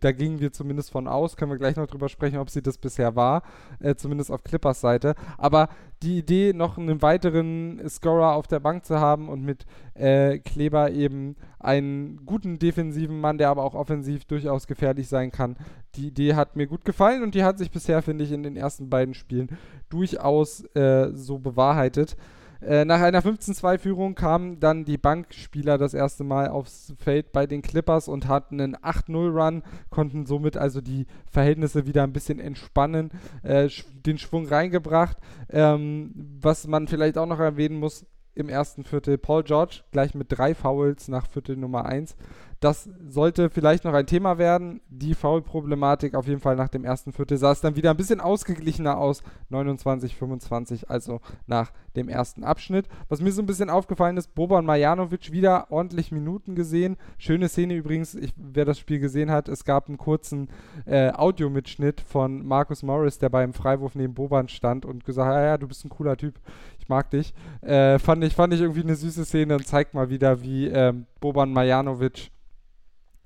da 0.00 0.12
gingen 0.12 0.40
wir 0.40 0.52
zumindest 0.52 0.90
von 0.90 1.08
aus, 1.08 1.36
können 1.36 1.50
wir 1.50 1.58
gleich 1.58 1.76
noch 1.76 1.86
drüber 1.86 2.08
sprechen, 2.08 2.38
ob 2.38 2.50
sie 2.50 2.62
das 2.62 2.78
bisher 2.78 3.16
war, 3.16 3.42
äh, 3.80 3.94
zumindest 3.94 4.30
auf 4.30 4.44
Clippers 4.44 4.80
Seite. 4.80 5.14
Aber 5.38 5.68
die 6.02 6.18
Idee, 6.18 6.52
noch 6.52 6.78
einen 6.78 7.00
weiteren 7.00 7.80
Scorer 7.88 8.34
auf 8.34 8.46
der 8.46 8.60
Bank 8.60 8.84
zu 8.84 9.00
haben 9.00 9.28
und 9.28 9.42
mit 9.42 9.64
äh, 9.94 10.38
Kleber 10.38 10.90
eben 10.90 11.36
einen 11.58 12.24
guten 12.26 12.58
defensiven 12.58 13.20
Mann, 13.20 13.38
der 13.38 13.48
aber 13.48 13.64
auch 13.64 13.74
offensiv 13.74 14.24
durchaus 14.24 14.66
gefährlich 14.66 15.08
sein 15.08 15.30
kann, 15.30 15.56
die 15.94 16.08
Idee 16.08 16.34
hat 16.34 16.56
mir 16.56 16.66
gut 16.66 16.84
gefallen 16.84 17.22
und 17.22 17.34
die 17.34 17.44
hat 17.44 17.58
sich 17.58 17.70
bisher, 17.70 18.02
finde 18.02 18.24
ich, 18.24 18.32
in 18.32 18.42
den 18.42 18.56
ersten 18.56 18.90
beiden 18.90 19.14
Spielen 19.14 19.48
durchaus 19.88 20.64
äh, 20.74 21.10
so 21.12 21.38
bewahrheitet. 21.38 22.16
Äh, 22.64 22.84
nach 22.84 23.00
einer 23.00 23.22
15-2-Führung 23.22 24.14
kamen 24.14 24.60
dann 24.60 24.84
die 24.84 24.98
Bankspieler 24.98 25.78
das 25.78 25.94
erste 25.94 26.22
Mal 26.22 26.48
aufs 26.48 26.94
Feld 26.98 27.32
bei 27.32 27.46
den 27.46 27.62
Clippers 27.62 28.08
und 28.08 28.28
hatten 28.28 28.60
einen 28.60 28.76
8-0-Run, 28.76 29.62
konnten 29.90 30.26
somit 30.26 30.56
also 30.56 30.80
die 30.80 31.06
Verhältnisse 31.30 31.86
wieder 31.86 32.04
ein 32.04 32.12
bisschen 32.12 32.38
entspannen, 32.38 33.10
äh, 33.42 33.68
den 34.06 34.18
Schwung 34.18 34.46
reingebracht. 34.46 35.16
Ähm, 35.50 36.12
was 36.40 36.66
man 36.66 36.86
vielleicht 36.86 37.18
auch 37.18 37.26
noch 37.26 37.40
erwähnen 37.40 37.78
muss, 37.78 38.06
im 38.34 38.48
ersten 38.48 38.84
Viertel 38.84 39.18
Paul 39.18 39.42
George 39.42 39.80
gleich 39.90 40.14
mit 40.14 40.28
drei 40.30 40.54
Fouls 40.54 41.08
nach 41.08 41.26
Viertel 41.26 41.56
Nummer 41.56 41.84
1. 41.84 42.16
das 42.60 42.88
sollte 43.08 43.50
vielleicht 43.50 43.84
noch 43.84 43.92
ein 43.92 44.06
Thema 44.06 44.38
werden. 44.38 44.80
Die 44.88 45.14
Foul-Problematik 45.14 46.14
auf 46.14 46.28
jeden 46.28 46.40
Fall 46.40 46.54
nach 46.54 46.68
dem 46.68 46.84
ersten 46.84 47.12
Viertel 47.12 47.36
sah 47.36 47.50
es 47.50 47.60
dann 47.60 47.74
wieder 47.74 47.90
ein 47.90 47.96
bisschen 47.96 48.20
ausgeglichener 48.20 48.98
aus. 48.98 49.22
29, 49.48 50.14
25, 50.14 50.88
also 50.88 51.20
nach 51.46 51.72
dem 51.96 52.08
ersten 52.08 52.44
Abschnitt. 52.44 52.86
Was 53.08 53.20
mir 53.20 53.32
so 53.32 53.42
ein 53.42 53.46
bisschen 53.46 53.68
aufgefallen 53.68 54.16
ist, 54.16 54.34
Boban 54.34 54.64
Marjanovic 54.64 55.32
wieder 55.32 55.70
ordentlich 55.70 56.12
Minuten 56.12 56.54
gesehen. 56.54 56.96
Schöne 57.18 57.48
Szene 57.48 57.74
übrigens, 57.74 58.14
ich, 58.14 58.32
wer 58.36 58.64
das 58.64 58.78
Spiel 58.78 59.00
gesehen 59.00 59.30
hat, 59.30 59.48
es 59.48 59.64
gab 59.64 59.88
einen 59.88 59.98
kurzen 59.98 60.48
äh, 60.86 61.10
Audiomitschnitt 61.10 62.00
von 62.00 62.46
Marcus 62.46 62.84
Morris, 62.84 63.18
der 63.18 63.28
beim 63.28 63.52
Freiwurf 63.52 63.96
neben 63.96 64.14
Boban 64.14 64.48
stand 64.48 64.86
und 64.86 65.04
gesagt 65.04 65.28
hat, 65.28 65.34
ja, 65.34 65.44
ja, 65.46 65.58
du 65.58 65.66
bist 65.66 65.84
ein 65.84 65.90
cooler 65.90 66.16
Typ, 66.16 66.38
ich 66.82 66.88
mag 66.88 67.10
dich. 67.10 67.32
Äh, 67.60 67.98
fand, 68.00 68.24
ich, 68.24 68.34
fand 68.34 68.52
ich 68.52 68.60
irgendwie 68.60 68.82
eine 68.82 68.96
süße 68.96 69.24
Szene 69.24 69.54
und 69.54 69.66
zeigt 69.66 69.94
mal 69.94 70.10
wieder, 70.10 70.42
wie 70.42 70.66
ähm, 70.66 71.06
Boban 71.20 71.52
Marjanovic 71.52 72.30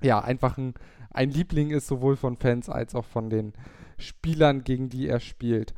ja 0.03 0.21
einfach 0.21 0.59
ein, 0.59 0.75
ein 1.11 1.31
Liebling 1.31 1.71
ist, 1.71 1.87
sowohl 1.87 2.17
von 2.17 2.37
Fans 2.37 2.69
als 2.69 2.95
auch 2.95 3.07
von 3.07 3.31
den 3.31 3.55
Spielern, 3.97 4.63
gegen 4.63 4.91
die 4.91 5.09
er 5.09 5.21
spielt. 5.21 5.73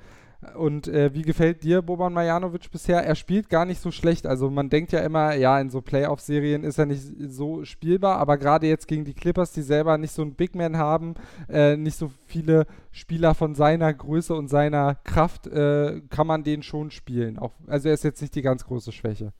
Und 0.54 0.86
äh, 0.86 1.12
wie 1.14 1.22
gefällt 1.22 1.64
dir 1.64 1.82
Boban 1.82 2.12
Marjanovic 2.12 2.70
bisher? 2.70 3.04
Er 3.04 3.16
spielt 3.16 3.48
gar 3.48 3.64
nicht 3.64 3.82
so 3.82 3.90
schlecht. 3.90 4.24
Also 4.24 4.50
man 4.50 4.70
denkt 4.70 4.92
ja 4.92 5.00
immer, 5.00 5.34
ja, 5.34 5.60
in 5.60 5.68
so 5.68 5.80
Playoff-Serien 5.80 6.62
ist 6.62 6.78
er 6.78 6.86
nicht 6.86 7.02
so 7.26 7.64
spielbar, 7.64 8.18
aber 8.18 8.38
gerade 8.38 8.68
jetzt 8.68 8.86
gegen 8.86 9.04
die 9.04 9.14
Clippers, 9.14 9.50
die 9.50 9.62
selber 9.62 9.98
nicht 9.98 10.12
so 10.12 10.22
einen 10.22 10.34
Big 10.34 10.54
Man 10.54 10.76
haben, 10.76 11.14
äh, 11.48 11.76
nicht 11.76 11.96
so 11.96 12.12
viele 12.26 12.66
Spieler 12.92 13.34
von 13.34 13.56
seiner 13.56 13.92
Größe 13.92 14.32
und 14.32 14.46
seiner 14.46 14.94
Kraft, 15.02 15.48
äh, 15.48 16.02
kann 16.08 16.28
man 16.28 16.44
den 16.44 16.62
schon 16.62 16.92
spielen. 16.92 17.38
Auch, 17.38 17.54
also 17.66 17.88
er 17.88 17.94
ist 17.94 18.04
jetzt 18.04 18.22
nicht 18.22 18.36
die 18.36 18.42
ganz 18.42 18.64
große 18.64 18.92
Schwäche. 18.92 19.32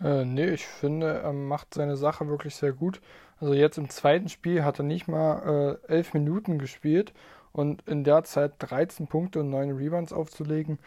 Äh, 0.00 0.24
nee, 0.24 0.48
ich 0.48 0.64
finde, 0.64 1.08
er 1.08 1.34
macht 1.34 1.74
seine 1.74 1.98
Sache 1.98 2.26
wirklich 2.26 2.54
sehr 2.54 2.72
gut. 2.72 3.02
Also 3.38 3.52
jetzt 3.52 3.76
im 3.76 3.90
zweiten 3.90 4.30
Spiel 4.30 4.64
hat 4.64 4.78
er 4.78 4.84
nicht 4.84 5.08
mal 5.08 5.78
äh, 5.86 5.92
elf 5.92 6.14
Minuten 6.14 6.58
gespielt 6.58 7.12
und 7.52 7.82
in 7.88 8.04
der 8.04 8.24
Zeit 8.24 8.52
13 8.58 9.06
Punkte 9.06 9.40
und 9.40 9.50
9 9.50 9.70
Rebounds 9.72 10.12
aufzulegen, 10.12 10.78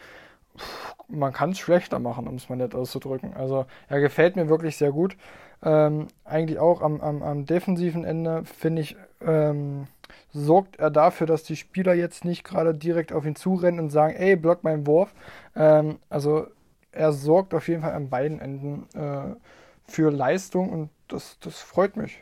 man 1.08 1.32
kann 1.32 1.50
es 1.50 1.58
schlechter 1.58 1.98
machen, 1.98 2.28
um 2.28 2.36
es 2.36 2.48
mal 2.48 2.56
nett 2.56 2.74
auszudrücken. 2.74 3.34
Also 3.34 3.66
er 3.88 4.00
gefällt 4.00 4.36
mir 4.36 4.48
wirklich 4.48 4.76
sehr 4.76 4.92
gut. 4.92 5.16
Ähm, 5.62 6.08
eigentlich 6.24 6.58
auch 6.58 6.82
am, 6.82 7.00
am, 7.00 7.22
am 7.22 7.46
defensiven 7.46 8.04
Ende, 8.04 8.44
finde 8.44 8.82
ich, 8.82 8.96
ähm, 9.20 9.86
sorgt 10.32 10.76
er 10.76 10.90
dafür, 10.90 11.26
dass 11.26 11.42
die 11.42 11.56
Spieler 11.56 11.94
jetzt 11.94 12.24
nicht 12.24 12.44
gerade 12.44 12.74
direkt 12.74 13.12
auf 13.12 13.24
ihn 13.24 13.36
zurennen 13.36 13.80
und 13.80 13.90
sagen, 13.90 14.14
ey, 14.14 14.36
block 14.36 14.62
meinen 14.64 14.86
Wurf. 14.86 15.14
Ähm, 15.56 15.98
also 16.08 16.46
er 16.92 17.12
sorgt 17.12 17.54
auf 17.54 17.68
jeden 17.68 17.82
Fall 17.82 17.92
an 17.92 18.10
beiden 18.10 18.40
Enden 18.40 18.86
äh, 18.94 19.34
für 19.84 20.10
Leistung 20.10 20.70
und 20.70 20.90
das, 21.08 21.38
das 21.40 21.60
freut 21.60 21.96
mich. 21.96 22.20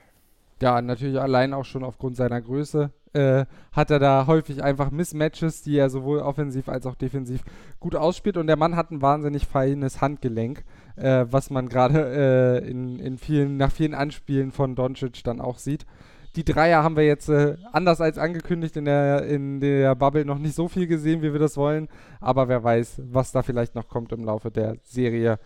Ja, 0.60 0.80
natürlich 0.80 1.20
allein 1.20 1.54
auch 1.54 1.64
schon 1.64 1.84
aufgrund 1.84 2.16
seiner 2.16 2.40
Größe 2.40 2.90
äh, 3.12 3.46
hat 3.72 3.90
er 3.90 3.98
da 3.98 4.26
häufig 4.26 4.62
einfach 4.62 4.90
Mismatches, 4.90 5.62
die 5.62 5.76
er 5.76 5.90
sowohl 5.90 6.18
offensiv 6.18 6.68
als 6.68 6.86
auch 6.86 6.94
defensiv 6.94 7.42
gut 7.80 7.96
ausspielt. 7.96 8.36
Und 8.36 8.46
der 8.46 8.56
Mann 8.56 8.76
hat 8.76 8.90
ein 8.90 9.02
wahnsinnig 9.02 9.46
feines 9.46 10.00
Handgelenk, 10.00 10.64
äh, 10.96 11.26
was 11.30 11.50
man 11.50 11.68
gerade 11.68 12.62
äh, 12.62 12.68
in, 12.68 12.98
in 12.98 13.18
vielen, 13.18 13.56
nach 13.56 13.72
vielen 13.72 13.94
Anspielen 13.94 14.52
von 14.52 14.74
Doncic 14.74 15.22
dann 15.24 15.40
auch 15.40 15.58
sieht. 15.58 15.86
Die 16.34 16.44
Dreier 16.44 16.82
haben 16.82 16.96
wir 16.96 17.04
jetzt 17.04 17.28
äh, 17.28 17.56
anders 17.72 18.00
als 18.00 18.16
angekündigt 18.16 18.76
in 18.78 18.86
der, 18.86 19.26
in 19.26 19.60
der 19.60 19.94
Bubble 19.94 20.24
noch 20.24 20.38
nicht 20.38 20.54
so 20.54 20.66
viel 20.66 20.86
gesehen, 20.86 21.20
wie 21.20 21.32
wir 21.32 21.40
das 21.40 21.58
wollen. 21.58 21.88
Aber 22.20 22.48
wer 22.48 22.64
weiß, 22.64 23.02
was 23.04 23.32
da 23.32 23.42
vielleicht 23.42 23.74
noch 23.74 23.88
kommt 23.88 24.12
im 24.12 24.24
Laufe 24.24 24.50
der 24.50 24.76
Serie. 24.82 25.38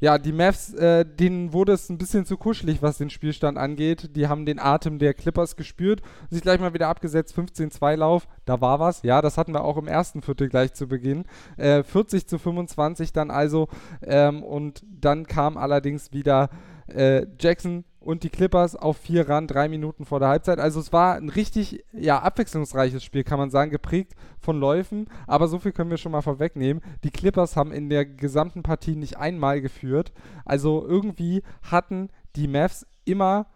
Ja, 0.00 0.16
die 0.18 0.32
Mavs, 0.32 0.72
äh, 0.74 1.04
denen 1.04 1.52
wurde 1.52 1.72
es 1.72 1.88
ein 1.90 1.98
bisschen 1.98 2.24
zu 2.24 2.36
kuschelig, 2.36 2.82
was 2.82 2.98
den 2.98 3.10
Spielstand 3.10 3.58
angeht. 3.58 4.14
Die 4.14 4.28
haben 4.28 4.46
den 4.46 4.60
Atem 4.60 5.00
der 5.00 5.12
Clippers 5.12 5.56
gespürt, 5.56 6.02
sich 6.30 6.40
gleich 6.40 6.60
mal 6.60 6.72
wieder 6.72 6.86
abgesetzt, 6.86 7.36
15-2 7.36 7.96
Lauf, 7.96 8.28
da 8.44 8.60
war 8.60 8.78
was. 8.78 9.02
Ja, 9.02 9.20
das 9.22 9.36
hatten 9.36 9.52
wir 9.52 9.64
auch 9.64 9.76
im 9.76 9.88
ersten 9.88 10.22
Viertel 10.22 10.48
gleich 10.48 10.72
zu 10.72 10.86
Beginn. 10.86 11.24
Äh, 11.56 11.82
40 11.82 12.28
zu 12.28 12.38
25 12.38 13.12
dann 13.12 13.32
also 13.32 13.66
ähm, 14.02 14.44
und 14.44 14.84
dann 14.88 15.26
kam 15.26 15.56
allerdings 15.56 16.12
wieder 16.12 16.50
äh, 16.86 17.26
Jackson 17.40 17.84
und 18.00 18.22
die 18.22 18.30
Clippers 18.30 18.76
auf 18.76 18.96
vier 18.96 19.28
ran, 19.28 19.46
drei 19.46 19.68
Minuten 19.68 20.04
vor 20.04 20.20
der 20.20 20.28
Halbzeit. 20.28 20.60
Also 20.60 20.80
es 20.80 20.92
war 20.92 21.16
ein 21.16 21.28
richtig 21.28 21.84
ja, 21.92 22.20
abwechslungsreiches 22.20 23.02
Spiel, 23.02 23.24
kann 23.24 23.38
man 23.38 23.50
sagen, 23.50 23.70
geprägt 23.70 24.14
von 24.38 24.58
Läufen. 24.58 25.06
Aber 25.26 25.48
so 25.48 25.58
viel 25.58 25.72
können 25.72 25.90
wir 25.90 25.96
schon 25.96 26.12
mal 26.12 26.22
vorwegnehmen. 26.22 26.82
Die 27.02 27.10
Clippers 27.10 27.56
haben 27.56 27.72
in 27.72 27.88
der 27.88 28.06
gesamten 28.06 28.62
Partie 28.62 28.96
nicht 28.96 29.18
einmal 29.18 29.60
geführt. 29.60 30.12
Also 30.44 30.86
irgendwie 30.86 31.42
hatten 31.62 32.10
die 32.36 32.48
Mavs 32.48 32.86
immer 33.04 33.46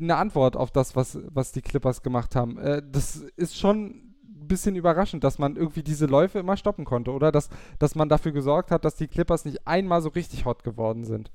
eine 0.00 0.16
Antwort 0.16 0.56
auf 0.56 0.70
das, 0.70 0.96
was, 0.96 1.18
was 1.28 1.52
die 1.52 1.62
Clippers 1.62 2.02
gemacht 2.02 2.34
haben. 2.34 2.58
Äh, 2.58 2.82
das 2.84 3.16
ist 3.36 3.56
schon 3.56 4.14
ein 4.44 4.48
bisschen 4.48 4.76
überraschend, 4.76 5.24
dass 5.24 5.38
man 5.38 5.56
irgendwie 5.56 5.82
diese 5.82 6.06
Läufe 6.06 6.38
immer 6.38 6.56
stoppen 6.56 6.84
konnte, 6.84 7.12
oder? 7.12 7.30
Dass, 7.30 7.48
dass 7.78 7.94
man 7.94 8.08
dafür 8.08 8.32
gesorgt 8.32 8.70
hat, 8.70 8.84
dass 8.84 8.96
die 8.96 9.08
Clippers 9.08 9.44
nicht 9.44 9.66
einmal 9.66 10.02
so 10.02 10.08
richtig 10.08 10.44
hot 10.44 10.64
geworden 10.64 11.04
sind. 11.04 11.30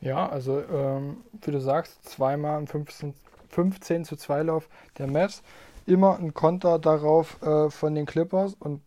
Ja, 0.00 0.28
also 0.28 0.60
ähm, 0.60 1.18
wie 1.42 1.50
du 1.50 1.60
sagst, 1.60 2.04
zweimal 2.08 2.58
ein 2.58 2.66
15, 2.66 3.14
15 3.48 4.04
zu 4.04 4.16
2 4.16 4.42
Lauf 4.42 4.68
der 4.98 5.06
Mavs. 5.06 5.42
Immer 5.86 6.18
ein 6.18 6.34
Konter 6.34 6.78
darauf 6.78 7.42
äh, 7.42 7.70
von 7.70 7.94
den 7.94 8.06
Clippers 8.06 8.54
und 8.54 8.80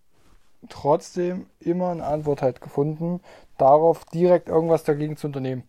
trotzdem 0.69 1.45
immer 1.60 1.89
eine 1.89 2.05
Antwort 2.05 2.41
halt 2.41 2.62
gefunden, 2.62 3.21
darauf 3.58 4.05
direkt 4.05 4.49
irgendwas 4.49 4.84
dagegen 4.84 5.17
zu 5.17 5.27
unternehmen. 5.27 5.63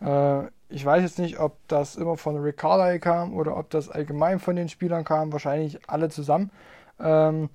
Äh, 0.00 0.42
ich 0.68 0.84
weiß 0.84 1.02
jetzt 1.02 1.18
nicht, 1.18 1.40
ob 1.40 1.56
das 1.68 1.96
immer 1.96 2.16
von 2.16 2.36
Rick 2.38 2.58
kam 2.58 3.34
oder 3.34 3.56
ob 3.56 3.70
das 3.70 3.88
allgemein 3.88 4.38
von 4.38 4.56
den 4.56 4.68
Spielern 4.68 5.04
kam, 5.04 5.32
wahrscheinlich 5.32 5.80
alle 5.88 6.08
zusammen. 6.10 6.50
Ähm, 7.00 7.50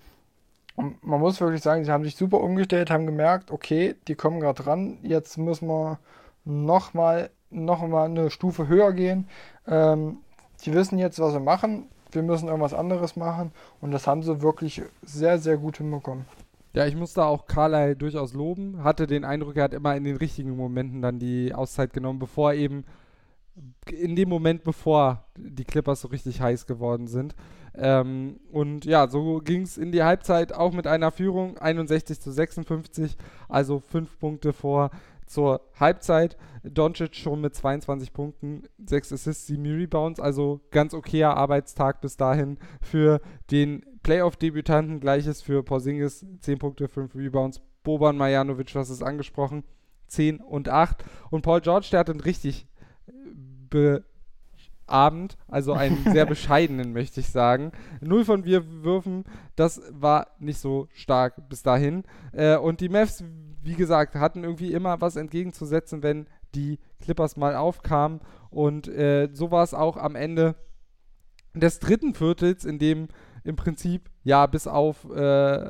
man 0.76 1.22
muss 1.22 1.40
wirklich 1.40 1.62
sagen, 1.62 1.86
sie 1.86 1.92
haben 1.92 2.04
sich 2.04 2.18
super 2.18 2.42
umgestellt, 2.42 2.92
haben 2.92 3.06
gemerkt, 3.06 3.52
okay, 3.52 3.96
die 4.08 4.16
kommen 4.16 4.42
gerade 4.42 4.62
dran, 4.62 4.98
jetzt 5.04 5.38
müssen 5.38 5.68
wir 5.70 6.00
nochmal 6.46 7.30
noch 7.50 7.88
mal 7.88 8.06
eine 8.06 8.30
Stufe 8.30 8.68
höher 8.68 8.94
gehen. 8.94 9.28
Ähm, 9.68 10.18
die 10.64 10.74
wissen 10.74 10.98
jetzt, 10.98 11.20
was 11.20 11.34
sie 11.34 11.40
machen. 11.40 11.90
Wir 12.12 12.24
müssen 12.24 12.48
irgendwas 12.48 12.74
anderes 12.74 13.16
machen. 13.16 13.52
Und 13.82 13.92
das 13.92 14.08
haben 14.08 14.24
sie 14.24 14.42
wirklich 14.42 14.82
sehr, 15.04 15.38
sehr 15.38 15.58
gut 15.58 15.78
hinbekommen. 15.78 16.26
Ja, 16.74 16.86
ich 16.86 16.96
muss 16.96 17.14
da 17.14 17.26
auch 17.26 17.46
Carlyle 17.46 17.96
durchaus 17.96 18.34
loben. 18.34 18.84
Hatte 18.84 19.08
den 19.08 19.24
Eindruck, 19.24 19.56
er 19.56 19.64
hat 19.64 19.74
immer 19.74 19.96
in 19.96 20.04
den 20.04 20.18
richtigen 20.18 20.56
Momenten 20.56 21.02
dann 21.02 21.20
die 21.20 21.54
Auszeit 21.54 21.94
genommen, 21.94 22.20
bevor 22.20 22.54
eben 22.54 22.84
in 23.90 24.18
dem 24.18 24.28
Moment, 24.28 24.64
bevor 24.66 25.26
die 25.38 25.64
Clippers 25.64 26.02
so 26.02 26.10
richtig 26.10 26.42
heiß 26.42 26.66
geworden 26.66 27.08
sind. 27.08 27.34
Ähm, 27.74 28.40
und 28.52 28.86
ja, 28.86 29.08
so 29.08 29.40
ging 29.40 29.62
es 29.62 29.78
in 29.78 29.92
die 29.92 30.04
Halbzeit 30.04 30.54
auch 30.54 30.74
mit 30.74 30.88
einer 30.88 31.12
Führung 31.12 31.58
61 31.58 32.20
zu 32.20 32.32
56, 32.32 33.18
also 33.48 33.80
fünf 33.80 34.20
Punkte 34.20 34.52
vor 34.54 34.92
zur 35.26 35.62
Halbzeit. 35.80 36.38
Doncic 36.64 37.16
schon 37.16 37.42
mit 37.42 37.54
22 37.54 38.12
Punkten, 38.12 38.64
6 38.86 39.14
Assists, 39.14 39.48
7 39.48 39.64
Rebounds, 39.66 40.20
also 40.20 40.62
ganz 40.72 40.94
okayer 40.94 41.38
Arbeitstag 41.38 42.02
bis 42.02 42.18
dahin 42.18 42.58
für 42.82 43.22
den 43.52 43.86
Playoff-Debütanten. 44.02 45.00
Gleiches 45.00 45.42
für 45.42 45.64
Porzingis, 45.64 46.26
10 46.40 46.60
Punkte, 46.60 46.88
5 46.88 47.16
Rebounds. 47.16 47.62
Boban 47.84 48.18
Marjanovic, 48.18 48.74
das 48.74 48.90
ist 48.90 49.04
angesprochen, 49.04 49.64
10 50.08 50.40
und 50.40 50.70
8. 50.70 51.04
Und 51.30 51.44
Paul 51.44 51.62
George, 51.62 51.90
der 51.92 52.00
hat 52.00 52.10
einen 52.10 52.20
richtig 52.20 52.68
be 53.70 54.04
Abend, 54.88 55.38
also 55.48 55.74
einen 55.74 56.04
sehr 56.12 56.26
bescheidenen, 56.26 56.94
möchte 56.94 57.20
ich 57.20 57.30
sagen. 57.30 57.72
Null 58.02 58.26
von 58.26 58.44
vier 58.44 58.84
Würfen, 58.84 59.24
das 59.56 59.82
war 59.92 60.28
nicht 60.40 60.60
so 60.60 60.88
stark 60.94 61.50
bis 61.50 61.64
dahin. 61.64 62.04
Äh, 62.32 62.58
und 62.58 62.82
die 62.82 62.90
Mavs, 62.90 63.24
wie 63.64 63.76
gesagt, 63.76 64.16
hatten 64.16 64.44
irgendwie 64.44 64.74
immer 64.74 65.02
was 65.02 65.16
entgegenzusetzen, 65.16 66.04
wenn 66.04 66.28
die 66.54 66.80
Clippers 67.02 67.38
mal 67.38 67.56
aufkamen. 67.56 68.22
Und 68.50 68.88
äh, 68.88 69.30
so 69.32 69.52
war 69.52 69.64
es 69.64 69.74
auch 69.74 69.98
am 69.98 70.16
Ende 70.16 70.56
des 71.54 71.80
dritten 71.80 72.14
Viertels, 72.14 72.66
in 72.66 72.80
dem 72.80 73.08
im 73.44 73.56
Prinzip, 73.56 74.10
ja, 74.26 74.46
bis 74.46 74.68
auf 74.68 75.10
äh, 75.16 75.70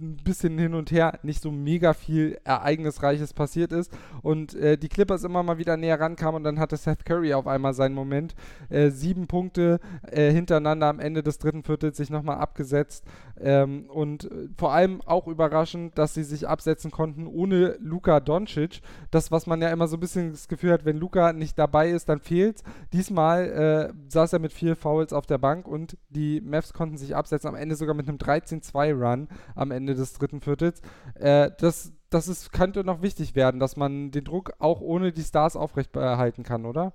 ein 0.00 0.16
bisschen 0.24 0.58
hin 0.58 0.74
und 0.74 0.90
her 0.90 1.18
nicht 1.22 1.42
so 1.42 1.50
mega 1.50 1.92
viel 1.92 2.38
Ereignisreiches 2.44 3.34
passiert 3.34 3.72
ist 3.72 3.92
und 4.22 4.54
äh, 4.54 4.78
die 4.78 4.88
Clippers 4.88 5.24
immer 5.24 5.42
mal 5.42 5.58
wieder 5.58 5.76
näher 5.76 6.00
rankamen 6.00 6.36
und 6.36 6.44
dann 6.44 6.58
hatte 6.58 6.76
Seth 6.76 7.04
Curry 7.04 7.34
auf 7.34 7.46
einmal 7.46 7.74
seinen 7.74 7.94
Moment. 7.94 8.34
Äh, 8.70 8.90
sieben 8.90 9.26
Punkte 9.26 9.78
äh, 10.10 10.32
hintereinander 10.32 10.86
am 10.88 11.00
Ende 11.00 11.22
des 11.22 11.38
dritten 11.38 11.62
Viertels 11.62 11.98
sich 11.98 12.10
nochmal 12.10 12.38
abgesetzt 12.38 13.04
ähm, 13.38 13.90
und 13.90 14.24
äh, 14.24 14.48
vor 14.56 14.72
allem 14.72 15.02
auch 15.02 15.26
überraschend, 15.26 15.98
dass 15.98 16.14
sie 16.14 16.24
sich 16.24 16.48
absetzen 16.48 16.90
konnten 16.90 17.26
ohne 17.26 17.76
Luka 17.80 18.20
Doncic. 18.20 18.80
Das, 19.10 19.30
was 19.30 19.46
man 19.46 19.60
ja 19.60 19.68
immer 19.68 19.88
so 19.88 19.96
ein 19.96 20.00
bisschen 20.00 20.30
das 20.30 20.48
Gefühl 20.48 20.72
hat, 20.72 20.84
wenn 20.84 20.96
Luka 20.96 21.32
nicht 21.32 21.58
dabei 21.58 21.90
ist, 21.90 22.08
dann 22.08 22.20
fehlt 22.20 22.62
Diesmal 22.92 23.92
äh, 23.92 24.10
saß 24.10 24.32
er 24.32 24.38
mit 24.38 24.52
vier 24.52 24.76
Fouls 24.76 25.12
auf 25.12 25.26
der 25.26 25.38
Bank 25.38 25.68
und 25.68 25.96
die 26.08 26.40
Mavs 26.40 26.72
konnten 26.72 26.96
sich 26.96 27.14
absetzen, 27.14 27.48
am 27.48 27.54
Ende 27.54 27.76
sogar 27.76 27.89
mit 27.94 28.08
einem 28.08 28.18
13-2-Run 28.18 29.28
am 29.54 29.70
Ende 29.70 29.94
des 29.94 30.14
dritten 30.14 30.40
Viertels. 30.40 30.82
Äh, 31.14 31.50
das 31.58 31.92
das 32.10 32.26
ist, 32.26 32.52
könnte 32.52 32.84
noch 32.84 33.02
wichtig 33.02 33.36
werden, 33.36 33.60
dass 33.60 33.76
man 33.76 34.10
den 34.10 34.24
Druck 34.24 34.52
auch 34.58 34.80
ohne 34.80 35.12
die 35.12 35.22
Stars 35.22 35.56
aufrechterhalten 35.56 36.42
kann, 36.42 36.66
oder? 36.66 36.92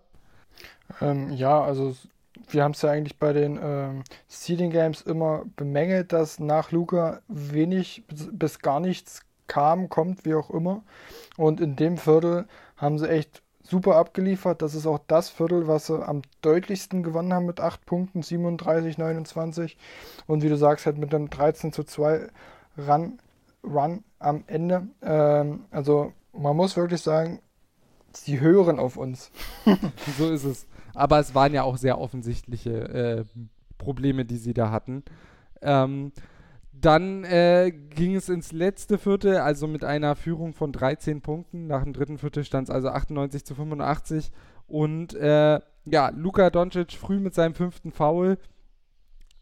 Ähm, 1.02 1.32
ja, 1.32 1.64
also 1.64 1.96
wir 2.50 2.64
haben 2.64 2.72
es 2.72 2.82
ja 2.82 2.92
eigentlich 2.92 3.18
bei 3.18 3.32
den 3.32 3.58
ähm, 3.62 4.04
Seeding 4.28 4.72
Games 4.72 5.02
immer 5.02 5.46
bemängelt, 5.56 6.12
dass 6.12 6.40
nach 6.40 6.72
Luca 6.72 7.22
wenig 7.30 8.04
bis 8.08 8.60
gar 8.60 8.82
nichts 8.82 9.22
kam, 9.48 9.90
kommt, 9.90 10.26
wie 10.26 10.36
auch 10.36 10.50
immer. 10.50 10.84
Und 11.38 11.62
in 11.62 11.78
dem 11.78 11.98
Viertel 11.98 12.46
haben 12.76 13.00
sie 13.00 13.10
echt 13.10 13.42
super 13.68 13.96
abgeliefert. 13.96 14.62
Das 14.62 14.76
ist 14.76 14.86
auch 14.86 15.00
das 15.08 15.30
Viertel, 15.30 15.68
was 15.68 15.88
sie 15.88 16.08
am 16.08 16.22
deutlichsten 16.42 17.04
gewonnen 17.04 17.34
haben 17.34 17.46
mit 17.46 17.60
8 17.60 17.86
Punkten, 17.86 18.22
37, 18.22 18.98
29. 18.98 19.78
Und 20.28 20.44
wie 20.44 20.50
du 20.50 20.58
sagst, 20.58 20.86
halt 20.86 20.98
mit 20.98 21.14
einem 21.14 21.30
13 21.30 21.74
zu 21.74 21.84
2 21.84 22.28
Run, 22.78 23.20
Run 23.64 24.04
am 24.20 24.44
Ende. 24.48 24.88
Ähm, 25.02 25.66
also 25.72 26.14
man 26.34 26.56
muss 26.56 26.78
wirklich 26.78 27.02
sagen, 27.02 27.40
sie 28.14 28.40
hören 28.40 28.80
auf 28.80 28.98
uns. 28.98 29.32
so 30.18 30.30
ist 30.30 30.44
es. 30.44 30.68
Aber 30.94 31.20
es 31.20 31.36
waren 31.36 31.54
ja 31.54 31.64
auch 31.64 31.78
sehr 31.78 32.00
offensichtliche 32.00 32.72
äh, 32.72 33.24
Probleme, 33.78 34.26
die 34.26 34.38
sie 34.38 34.54
da 34.54 34.72
hatten. 34.72 35.04
Ähm, 35.62 36.12
dann 36.82 37.24
äh, 37.24 37.72
ging 37.72 38.16
es 38.16 38.30
ins 38.30 38.52
letzte 38.52 38.98
Viertel, 38.98 39.38
also 39.38 39.68
mit 39.68 39.84
einer 39.84 40.16
Führung 40.16 40.54
von 40.54 40.72
13 40.72 41.22
Punkten. 41.22 41.68
Nach 41.68 41.84
dem 41.84 41.94
dritten 41.94 42.18
Viertel 42.18 42.44
stand 42.44 42.70
es 42.70 42.74
also 42.76 42.90
98 42.90 43.46
zu 43.46 43.56
85. 43.56 44.32
Und 44.68 45.14
äh, 45.14 45.60
ja, 45.86 46.10
Luka 46.10 46.50
Doncic 46.50 46.94
früh 46.94 47.20
mit 47.20 47.34
seinem 47.34 47.54
fünften 47.54 47.92
Foul 47.92 48.38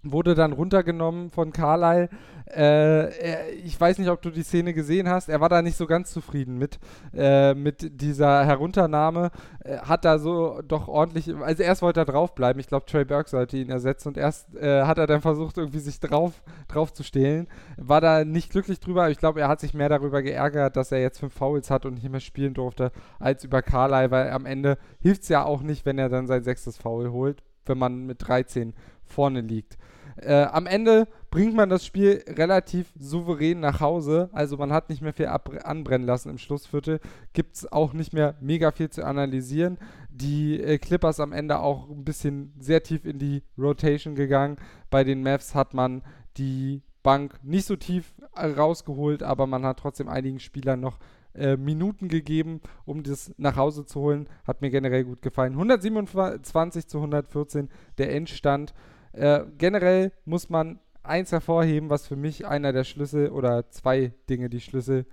wurde 0.03 0.35
dann 0.35 0.51
runtergenommen 0.51 1.31
von 1.31 1.51
Carlyle. 1.51 2.09
Äh, 2.53 3.53
ich 3.55 3.79
weiß 3.79 3.97
nicht, 3.97 4.09
ob 4.09 4.21
du 4.21 4.29
die 4.29 4.43
Szene 4.43 4.73
gesehen 4.73 5.09
hast. 5.09 5.29
Er 5.29 5.39
war 5.39 5.49
da 5.49 5.61
nicht 5.61 5.77
so 5.77 5.87
ganz 5.87 6.11
zufrieden 6.11 6.57
mit, 6.57 6.77
äh, 7.13 7.53
mit 7.53 8.01
dieser 8.01 8.45
Herunternahme. 8.45 9.31
Äh, 9.63 9.77
hat 9.77 10.03
da 10.05 10.19
so 10.19 10.61
doch 10.61 10.87
ordentlich, 10.87 11.33
also 11.33 11.63
erst 11.63 11.81
wollte 11.81 12.01
er 12.01 12.05
draufbleiben. 12.05 12.59
Ich 12.59 12.67
glaube, 12.67 12.85
Trey 12.85 13.05
Burke 13.05 13.29
sollte 13.29 13.57
ihn 13.57 13.69
ersetzen 13.69 14.09
und 14.09 14.17
erst 14.17 14.53
äh, 14.55 14.83
hat 14.83 14.97
er 14.97 15.07
dann 15.07 15.21
versucht, 15.21 15.57
irgendwie 15.57 15.79
sich 15.79 15.99
drauf, 15.99 16.43
drauf 16.67 16.93
zu 16.93 17.03
stehlen. 17.03 17.47
War 17.77 18.01
da 18.01 18.25
nicht 18.25 18.51
glücklich 18.51 18.79
drüber. 18.79 19.09
Ich 19.09 19.17
glaube, 19.17 19.39
er 19.39 19.47
hat 19.47 19.61
sich 19.61 19.73
mehr 19.73 19.89
darüber 19.89 20.21
geärgert, 20.21 20.75
dass 20.75 20.91
er 20.91 21.01
jetzt 21.01 21.19
fünf 21.19 21.33
Fouls 21.33 21.71
hat 21.71 21.85
und 21.85 21.95
nicht 21.95 22.09
mehr 22.09 22.19
spielen 22.19 22.53
durfte, 22.53 22.91
als 23.19 23.45
über 23.45 23.61
Carlyle, 23.61 24.11
weil 24.11 24.31
am 24.31 24.45
Ende 24.45 24.77
hilft 24.99 25.23
es 25.23 25.29
ja 25.29 25.45
auch 25.45 25.61
nicht, 25.61 25.85
wenn 25.85 25.97
er 25.97 26.09
dann 26.09 26.27
sein 26.27 26.43
sechstes 26.43 26.77
Foul 26.77 27.11
holt, 27.11 27.41
wenn 27.65 27.77
man 27.77 28.05
mit 28.05 28.27
13 28.27 28.73
vorne 29.13 29.41
liegt. 29.41 29.78
Äh, 30.17 30.43
am 30.43 30.67
Ende 30.67 31.08
bringt 31.32 31.56
man 31.56 31.69
das 31.69 31.86
Spiel 31.86 32.23
relativ 32.28 32.91
souverän 32.99 33.60
nach 33.60 33.80
Hause. 33.80 34.30
Also 34.32 34.58
man 34.58 34.71
hat 34.71 34.89
nicht 34.89 35.02
mehr 35.02 35.13
viel 35.13 35.28
anbrennen 35.28 36.06
lassen 36.06 36.30
im 36.30 36.38
Schlussviertel. 36.38 36.99
Gibt 37.34 37.56
es 37.56 37.71
auch 37.71 37.93
nicht 37.93 38.13
mehr 38.13 38.36
mega 38.39 38.71
viel 38.71 38.89
zu 38.89 39.04
analysieren. 39.04 39.78
Die 40.12 40.60
äh, 40.60 40.78
Clippers 40.78 41.19
am 41.19 41.32
Ende 41.32 41.60
auch 41.60 41.89
ein 41.89 42.04
bisschen 42.04 42.54
sehr 42.60 42.84
tief 42.84 43.06
in 43.06 43.17
die 43.17 43.43
Rotation 43.58 44.15
gegangen. 44.15 44.58
Bei 44.89 45.04
den 45.04 45.23
Mavs 45.23 45.56
hat 45.56 45.73
man 45.73 46.04
die 46.38 46.84
Bank 47.02 47.39
nicht 47.43 47.65
so 47.65 47.76
tief 47.76 48.13
äh, 48.36 48.47
rausgeholt, 48.47 49.23
aber 49.23 49.47
man 49.47 49.65
hat 49.65 49.80
trotzdem 49.80 50.08
einigen 50.08 50.39
Spielern 50.39 50.80
noch 50.80 50.99
äh, 51.34 51.58
Minuten 51.58 52.08
gegeben, 52.10 52.62
um 52.86 53.02
das 53.02 53.34
nach 53.38 53.56
Hause 53.56 53.86
zu 53.86 53.99
holen. 53.99 54.30
Hat 54.45 54.62
mir 54.62 54.69
generell 54.69 55.04
gut 55.04 55.23
gefallen. 55.23 55.54
127 55.54 56.88
zu 56.88 56.97
114 56.99 57.69
der 57.97 58.13
Endstand. 58.13 58.73
Äh, 59.13 59.45
generell 59.58 60.12
muss 60.26 60.49
man 60.49 60.80
eins 61.04 61.32
hervorheben, 61.32 61.89
was 61.89 62.08
für 62.08 62.15
mich 62.15 62.45
einer 62.45 62.73
der 62.73 62.84
Schlüssel 62.84 63.30
oder 63.30 63.69
zwei 63.69 64.13
Dinge, 64.30 64.49
die 64.49 64.62
Schlüssel 64.62 65.06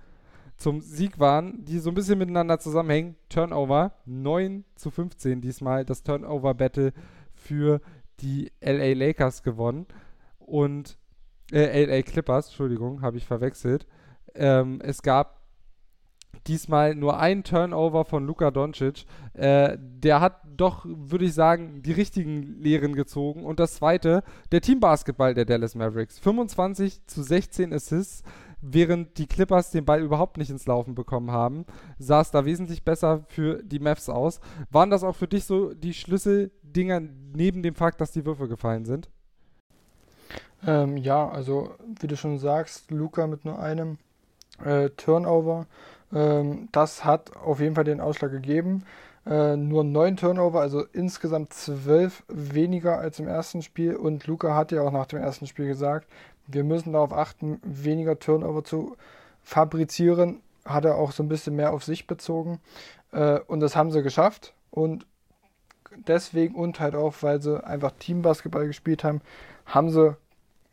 zum 0.57 0.81
Sieg 0.81 1.19
waren, 1.19 1.65
die 1.65 1.79
so 1.79 1.89
ein 1.89 1.95
bisschen 1.95 2.19
miteinander 2.19 2.59
zusammenhängen. 2.59 3.15
Turnover 3.29 3.93
9 4.05 4.63
zu 4.75 4.91
15 4.91 5.41
diesmal, 5.41 5.85
das 5.85 6.03
Turnover-Battle 6.03 6.93
für 7.33 7.81
die 8.19 8.51
LA 8.61 8.93
Lakers 8.93 9.43
gewonnen. 9.43 9.87
Und 10.37 10.97
äh, 11.51 11.85
LA 11.85 12.03
Clippers, 12.03 12.47
Entschuldigung, 12.47 13.01
habe 13.01 13.17
ich 13.17 13.25
verwechselt. 13.25 13.87
Ähm, 14.35 14.79
es 14.81 15.01
gab 15.01 15.40
diesmal 16.47 16.95
nur 16.95 17.19
ein 17.19 17.43
Turnover 17.43 18.05
von 18.05 18.25
Luka 18.25 18.51
Doncic. 18.51 19.05
Äh, 19.33 19.77
der 19.79 20.21
hat 20.21 20.41
doch, 20.57 20.85
würde 20.85 21.25
ich 21.25 21.33
sagen, 21.33 21.81
die 21.81 21.91
richtigen 21.91 22.61
Lehren 22.61 22.93
gezogen. 22.93 23.45
Und 23.45 23.59
das 23.59 23.75
zweite, 23.75 24.23
der 24.51 24.61
Teambasketball 24.61 25.33
der 25.33 25.45
Dallas 25.45 25.75
Mavericks. 25.75 26.19
25 26.19 27.05
zu 27.07 27.23
16 27.23 27.73
Assists. 27.73 28.23
Während 28.63 29.17
die 29.17 29.25
Clippers 29.25 29.71
den 29.71 29.85
Ball 29.85 30.03
überhaupt 30.03 30.37
nicht 30.37 30.51
ins 30.51 30.67
Laufen 30.67 30.93
bekommen 30.93 31.31
haben, 31.31 31.65
sah 31.97 32.21
es 32.21 32.29
da 32.29 32.45
wesentlich 32.45 32.83
besser 32.83 33.25
für 33.27 33.63
die 33.63 33.79
Mavs 33.79 34.07
aus. 34.07 34.39
Waren 34.69 34.91
das 34.91 35.03
auch 35.03 35.15
für 35.15 35.27
dich 35.27 35.45
so 35.45 35.73
die 35.73 35.95
Schlüsseldinger 35.95 37.01
neben 37.33 37.63
dem 37.63 37.73
Fakt, 37.73 37.99
dass 37.99 38.11
die 38.11 38.23
Würfe 38.23 38.47
gefallen 38.47 38.85
sind? 38.85 39.09
Ähm, 40.65 40.97
ja, 40.97 41.27
also 41.27 41.71
wie 41.99 42.05
du 42.05 42.15
schon 42.15 42.37
sagst, 42.37 42.91
Luca 42.91 43.25
mit 43.25 43.45
nur 43.45 43.57
einem 43.59 43.97
äh, 44.63 44.89
Turnover 44.91 45.65
ähm, 46.13 46.69
das 46.71 47.05
hat 47.05 47.35
auf 47.37 47.59
jeden 47.59 47.75
Fall 47.75 47.83
den 47.83 48.01
Ausschlag 48.01 48.31
gegeben. 48.31 48.83
Äh, 49.25 49.55
nur 49.55 49.83
neun 49.83 50.17
Turnover, 50.17 50.61
also 50.61 50.83
insgesamt 50.93 51.53
zwölf 51.53 52.23
weniger 52.27 52.97
als 52.97 53.19
im 53.19 53.27
ersten 53.27 53.61
Spiel. 53.61 53.95
Und 53.95 54.25
Luca 54.27 54.55
hat 54.55 54.71
ja 54.71 54.81
auch 54.81 54.91
nach 54.91 55.05
dem 55.05 55.19
ersten 55.19 55.47
Spiel 55.47 55.67
gesagt, 55.67 56.07
wir 56.47 56.63
müssen 56.63 56.93
darauf 56.93 57.13
achten, 57.13 57.59
weniger 57.63 58.17
Turnover 58.17 58.63
zu 58.63 58.95
fabrizieren. 59.43 60.41
Hat 60.65 60.85
er 60.85 60.95
auch 60.95 61.11
so 61.11 61.23
ein 61.23 61.29
bisschen 61.29 61.55
mehr 61.55 61.73
auf 61.73 61.83
sich 61.83 62.07
bezogen. 62.07 62.59
Äh, 63.11 63.39
und 63.41 63.59
das 63.59 63.75
haben 63.75 63.91
sie 63.91 64.01
geschafft. 64.01 64.53
Und 64.71 65.05
deswegen 66.07 66.55
und 66.55 66.79
halt 66.79 66.95
auch, 66.95 67.15
weil 67.21 67.41
sie 67.41 67.63
einfach 67.63 67.91
Teambasketball 67.99 68.65
gespielt 68.67 69.03
haben, 69.03 69.21
haben 69.65 69.89
sie 69.91 70.15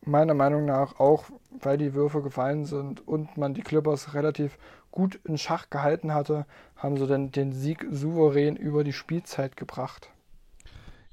meiner 0.03 0.35
Meinung 0.35 0.64
nach 0.64 0.98
auch, 0.98 1.24
weil 1.61 1.77
die 1.77 1.94
Würfe 1.94 2.22
gefallen 2.22 2.64
sind 2.64 3.07
und 3.07 3.37
man 3.37 3.55
die 3.55 3.62
Clippers 3.62 4.14
relativ 4.14 4.57
gut 4.90 5.20
in 5.24 5.38
Schach 5.38 5.70
gehalten 5.70 6.14
hatte, 6.14 6.46
haben 6.77 6.96
sie 6.96 7.07
dann 7.07 7.31
den 7.31 7.53
Sieg 7.53 7.87
souverän 7.90 8.57
über 8.57 8.85
die 8.85 8.92
Spielzeit 8.92 9.57
gebracht. 9.57 10.11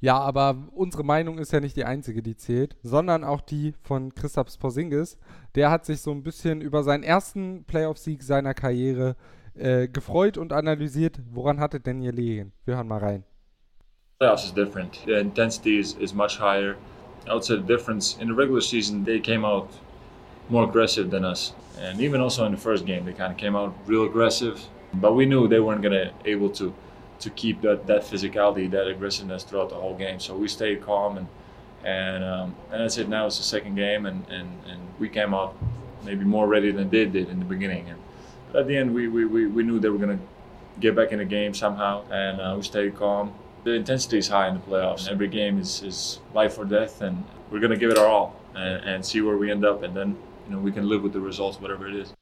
Ja, 0.02 0.20
aber 0.20 0.56
unsere 0.74 1.04
Meinung 1.04 1.40
ist 1.40 1.52
ja 1.52 1.60
nicht 1.60 1.78
die 1.78 1.86
einzige, 1.86 2.22
die 2.22 2.36
zählt, 2.36 2.76
sondern 2.84 3.24
auch 3.24 3.42
die 3.42 3.74
von 3.82 4.14
Christoph 4.14 4.60
Porzingis. 4.60 5.18
Der 5.56 5.72
hat 5.72 5.86
sich 5.86 6.02
so 6.02 6.12
ein 6.12 6.22
bisschen 6.22 6.62
über 6.62 6.84
seinen 6.84 7.04
ersten 7.04 7.64
Playoff-Sieg 7.64 8.22
seiner 8.22 8.54
Karriere 8.54 9.16
äh, 9.56 9.88
gefreut 9.88 10.38
und 10.38 10.54
analysiert, 10.54 11.20
woran 11.32 11.60
hatte 11.60 11.80
denn 11.80 12.02
gelegen. 12.02 12.52
Wir 12.66 12.76
hören 12.76 12.88
mal 12.88 13.00
rein. 13.00 13.24
Playoffs 14.20 14.46
is 14.46 14.54
different. 14.54 15.00
The 15.06 15.14
intensity 15.14 15.80
is, 15.80 15.94
is 15.94 16.14
much 16.14 16.40
higher. 16.40 16.76
I 17.28 17.32
would 17.32 17.44
say 17.44 17.56
the 17.56 17.64
difference 17.64 18.18
in 18.22 18.28
the 18.28 18.34
regular 18.34 18.62
season, 18.62 19.04
they 19.04 19.20
came 19.20 19.46
out 19.46 19.70
more 20.50 20.64
aggressive 20.64 21.10
than 21.12 21.26
us. 21.26 21.54
And 21.80 22.00
even 22.00 22.22
also 22.22 22.46
in 22.46 22.52
the 22.52 22.58
first 22.58 22.86
game, 22.86 23.06
they 23.06 23.14
kind 23.14 23.32
of 23.32 23.38
came 23.38 23.56
out 23.56 23.76
real 23.86 24.04
aggressive. 24.04 24.64
But 24.94 25.14
we 25.14 25.26
knew 25.26 25.48
they 25.48 25.60
weren't 25.60 25.82
gonna 25.82 26.14
able 26.24 26.50
to 26.52 26.74
to 27.20 27.30
keep 27.30 27.62
that, 27.62 27.88
that 27.88 28.02
physicality, 28.02 28.70
that 28.72 28.88
aggressiveness 28.88 29.44
throughout 29.44 29.70
the 29.70 29.76
whole 29.76 29.96
game. 29.96 30.20
So 30.20 30.36
we 30.36 30.48
stayed 30.48 30.82
calm 30.82 31.18
and 31.18 31.28
and 31.84 32.24
um, 32.24 32.56
and 32.72 32.82
that's 32.82 32.98
it. 32.98 33.08
Now 33.08 33.28
it's 33.28 33.38
the 33.38 33.44
second 33.44 33.76
game, 33.76 34.06
and, 34.06 34.28
and, 34.30 34.50
and 34.68 34.82
we 35.00 35.08
came 35.08 35.34
out 35.34 35.56
maybe 36.04 36.26
more 36.26 36.48
ready 36.48 36.72
than 36.72 36.90
they 36.90 37.06
did 37.06 37.30
in 37.30 37.40
the 37.40 37.46
beginning. 37.46 37.90
And 37.90 38.00
but 38.52 38.62
at 38.62 38.68
the 38.68 38.78
end, 38.78 38.94
we, 38.94 39.08
we, 39.08 39.26
we, 39.26 39.48
we 39.48 39.64
knew 39.64 39.80
they 39.80 39.90
were 39.90 39.98
gonna 39.98 40.20
get 40.80 40.96
back 40.96 41.12
in 41.12 41.20
the 41.20 41.26
game 41.26 41.54
somehow, 41.54 42.04
and 42.10 42.42
uh, 42.42 42.54
we 42.58 42.64
stayed 42.64 42.96
calm. 42.96 43.34
The 43.64 43.74
intensity 43.74 44.18
is 44.18 44.28
high 44.28 44.48
in 44.48 44.56
the 44.56 44.60
playoffs. 44.62 45.10
Every 45.10 45.28
game 45.28 45.60
is, 45.60 45.82
is 45.84 46.20
life 46.34 46.58
or 46.58 46.66
death, 46.66 47.02
and 47.02 47.24
we're 47.52 47.60
gonna 47.60 47.78
give 47.78 47.92
it 47.92 47.98
our 47.98 48.08
all 48.08 48.36
and, 48.56 48.84
and 48.84 49.06
see 49.06 49.22
where 49.22 49.38
we 49.38 49.52
end 49.52 49.66
up, 49.66 49.84
and 49.84 49.96
then 49.96 50.18
you 50.48 50.56
know, 50.56 50.64
we 50.64 50.72
can 50.72 50.88
live 50.88 51.04
with 51.04 51.14
the 51.14 51.20
results, 51.20 51.62
whatever 51.62 51.88
it 51.88 51.96
is. 51.96 52.14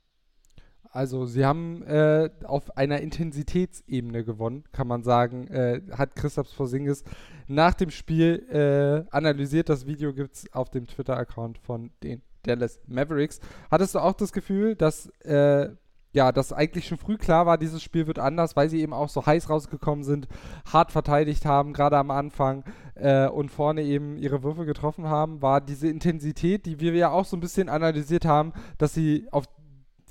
Also 0.93 1.25
sie 1.25 1.43
haben 1.43 1.81
äh, 1.83 2.29
auf 2.43 2.77
einer 2.77 3.01
Intensitätsebene 3.01 4.23
gewonnen, 4.23 4.63
kann 4.71 4.87
man 4.87 5.01
sagen, 5.01 5.47
äh, 5.47 5.81
hat 5.91 6.15
Christoph 6.15 6.55
Porzingis 6.55 7.03
nach 7.47 7.73
dem 7.73 7.89
Spiel 7.89 8.45
äh, 8.51 9.09
analysiert. 9.09 9.69
Das 9.69 9.87
Video 9.87 10.13
gibt 10.13 10.35
es 10.35 10.53
auf 10.53 10.69
dem 10.69 10.85
Twitter-Account 10.85 11.57
von 11.57 11.89
den 12.03 12.21
Dallas 12.43 12.79
Mavericks. 12.85 13.39
Hattest 13.71 13.95
du 13.95 13.99
auch 13.99 14.13
das 14.13 14.31
Gefühl, 14.31 14.75
dass 14.75 15.07
äh, 15.21 15.69
ja, 16.13 16.31
dass 16.31 16.53
eigentlich 16.53 16.87
schon 16.87 16.99
früh 16.99 17.17
klar 17.17 17.45
war, 17.45 17.57
dieses 17.57 17.81
Spiel 17.81 18.07
wird 18.07 18.19
anders, 18.19 18.55
weil 18.55 18.69
sie 18.69 18.81
eben 18.81 18.93
auch 18.93 19.09
so 19.09 19.25
heiß 19.25 19.49
rausgekommen 19.49 20.03
sind, 20.03 20.27
hart 20.71 20.91
verteidigt 20.91 21.45
haben, 21.45 21.73
gerade 21.73 21.97
am 21.97 22.11
Anfang 22.11 22.63
äh, 22.95 23.27
und 23.27 23.49
vorne 23.49 23.81
eben 23.81 24.17
ihre 24.17 24.43
Würfe 24.43 24.65
getroffen 24.65 25.07
haben, 25.07 25.41
war 25.41 25.59
diese 25.59 25.87
Intensität, 25.87 26.67
die 26.67 26.79
wir 26.79 26.93
ja 26.93 27.09
auch 27.09 27.25
so 27.25 27.35
ein 27.35 27.41
bisschen 27.41 27.67
analysiert 27.67 28.25
haben, 28.25 28.53
dass 28.77 28.93
sie 28.93 29.27
auf 29.31 29.45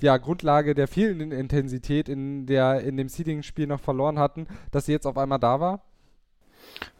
ja, 0.01 0.17
Grundlage 0.17 0.75
der 0.75 0.89
fehlenden 0.89 1.31
Intensität 1.31 2.09
in, 2.09 2.45
der, 2.45 2.81
in 2.81 2.97
dem 2.97 3.07
Seeding-Spiel 3.07 3.67
noch 3.67 3.79
verloren 3.79 4.19
hatten, 4.19 4.47
dass 4.71 4.85
sie 4.85 4.91
jetzt 4.91 5.07
auf 5.07 5.17
einmal 5.17 5.39
da 5.39 5.61
war? 5.61 5.81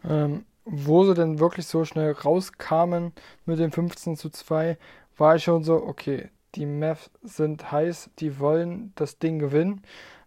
Ähm, 0.08 0.46
wo 0.64 1.04
sie 1.04 1.12
denn 1.12 1.38
wirklich 1.38 1.66
so 1.66 1.84
schnell 1.84 2.12
rauskamen 2.12 3.12
mit 3.44 3.58
dem 3.58 3.70
15 3.70 4.16
zu 4.16 4.30
2, 4.30 4.78
war 5.18 5.36
ich 5.36 5.44
schon 5.44 5.62
so, 5.62 5.74
okay, 5.74 6.30
die 6.54 6.66
Mavs 6.66 7.10
sind 7.22 7.70
heiß, 7.70 8.10
die 8.18 8.38
wollen 8.38 8.92
das 8.94 9.18
Ding 9.18 9.38
gewinnen, 9.38 9.82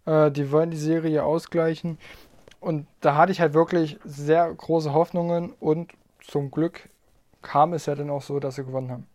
äh, 0.06 0.32
die 0.32 0.52
wollen 0.52 0.72
die 0.72 0.78
Serie 0.78 1.24
ausgleichen. 1.24 1.98
und 2.60 2.88
da 3.02 3.16
hatte 3.16 3.32
ich 3.32 3.40
halt 3.40 3.54
wirklich 3.54 4.00
sehr 4.04 4.52
große 4.54 4.92
Hoffnungen 4.92 5.54
und 5.60 5.94
zum 6.20 6.52
Glück 6.52 6.90
kam 7.42 7.74
es 7.74 7.86
ja 7.86 7.96
dann 7.96 8.10
auch 8.10 8.22
so, 8.22 8.40
dass 8.40 8.56
sie 8.56 8.66
gewonnen 8.66 8.92
haben. 8.92 9.08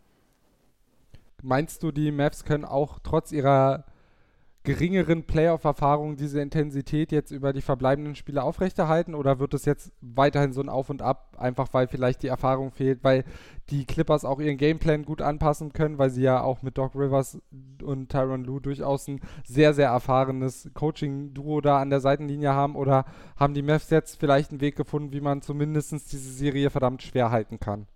Meinst 1.43 1.83
du, 1.83 1.91
die 1.91 2.13
Mavs 2.13 2.45
können 2.45 2.65
auch 2.65 3.01
trotz 3.03 3.33
ihrer 3.33 3.85
geringeren 4.65 5.25
Playoff-Erfahrung 5.25 6.17
diese 6.17 6.41
Intensität 6.41 7.11
jetzt 7.11 7.33
über 7.33 7.53
die 7.53 7.63
verbleibenden 7.63 8.15
Spiele 8.15 8.45
aufrechterhalten 8.45 9.15
oder 9.15 9.41
wird 9.41 9.55
es 9.55 9.65
jetzt 9.65 9.93
weiterhin 10.01 10.53
so 10.53 10.61
ein 10.61 10.69
Auf 10.69 10.89
und 10.89 11.03
Ab, 11.03 11.37
einfach 11.37 11.69
weil 11.73 11.89
vielleicht 11.89 12.23
die 12.23 12.29
Erfahrung 12.29 12.71
fehlt, 12.71 13.03
weil 13.03 13.25
die 13.71 13.85
Clippers 13.85 14.25
auch 14.25 14.39
ihren 14.41 14.59
Gameplan 14.59 15.05
gut 15.05 15.21
anpassen 15.21 15.73
können, 15.73 15.99
weil 15.99 16.11
sie 16.11 16.23
ja 16.23 16.43
auch 16.43 16.63
mit 16.63 16.79
Doc 16.79 16.95
Rivers 16.95 17.41
und 17.83 18.09
Tyron 18.11 18.45
Lue 18.45 18.61
durchaus 18.61 19.09
ein 19.09 19.21
sehr, 19.45 19.75
sehr 19.75 19.89
erfahrenes 19.89 20.71
Coaching-Duo 20.75 21.61
da 21.61 21.81
an 21.81 21.91
der 21.91 22.01
Seitenlinie 22.01 22.53
haben 22.53 22.77
oder 22.77 23.05
haben 23.37 23.55
die 23.55 23.63
Mavs 23.63 23.91
jetzt 23.91 24.21
vielleicht 24.21 24.53
einen 24.53 24.61
Weg 24.61 24.77
gefunden, 24.77 25.13
wie 25.13 25.21
man 25.21 25.43
zumindest 25.43 25.93
diese 26.13 26.33
Serie 26.33 26.71
verdammt 26.71 27.03
schwer 27.03 27.31
halten 27.31 27.59
kann? 27.59 27.87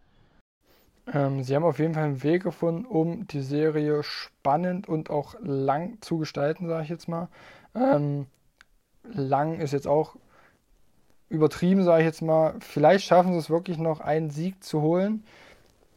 Ähm, 1.12 1.42
sie 1.42 1.54
haben 1.54 1.64
auf 1.64 1.78
jeden 1.78 1.94
Fall 1.94 2.04
einen 2.04 2.22
Weg 2.22 2.42
gefunden, 2.42 2.84
um 2.84 3.26
die 3.28 3.42
Serie 3.42 4.02
spannend 4.02 4.88
und 4.88 5.10
auch 5.10 5.36
lang 5.40 5.98
zu 6.00 6.18
gestalten, 6.18 6.68
sage 6.68 6.84
ich 6.84 6.88
jetzt 6.88 7.08
mal. 7.08 7.28
Ähm, 7.74 8.26
lang 9.04 9.60
ist 9.60 9.72
jetzt 9.72 9.86
auch 9.86 10.16
übertrieben, 11.28 11.84
sage 11.84 12.02
ich 12.02 12.06
jetzt 12.06 12.22
mal. 12.22 12.54
Vielleicht 12.60 13.04
schaffen 13.04 13.32
sie 13.32 13.38
es 13.38 13.50
wirklich 13.50 13.78
noch, 13.78 14.00
einen 14.00 14.30
Sieg 14.30 14.62
zu 14.62 14.82
holen. 14.82 15.24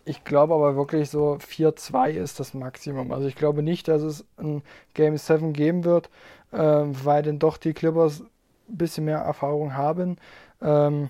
Ich 0.06 0.24
glaube 0.24 0.56
aber 0.56 0.76
wirklich 0.76 1.10
so 1.10 1.38
4-2 1.40 2.12
ist 2.12 2.40
das 2.40 2.54
Maximum. 2.54 3.12
Also 3.12 3.28
ich 3.28 3.36
glaube 3.36 3.62
nicht, 3.64 3.88
dass 3.88 4.02
es 4.02 4.26
ein 4.38 4.64
Game 4.94 5.18
7 5.18 5.54
geben 5.54 5.84
wird, 5.84 6.10
ähm, 6.52 6.94
weil 7.04 7.24
denn 7.24 7.40
doch 7.40 7.58
die 7.58 7.74
Clippers 7.74 8.22
ein 8.22 8.78
bisschen 8.78 9.06
mehr 9.06 9.20
Erfahrung 9.20 9.76
haben. 9.76 10.18
Ähm, 10.62 11.10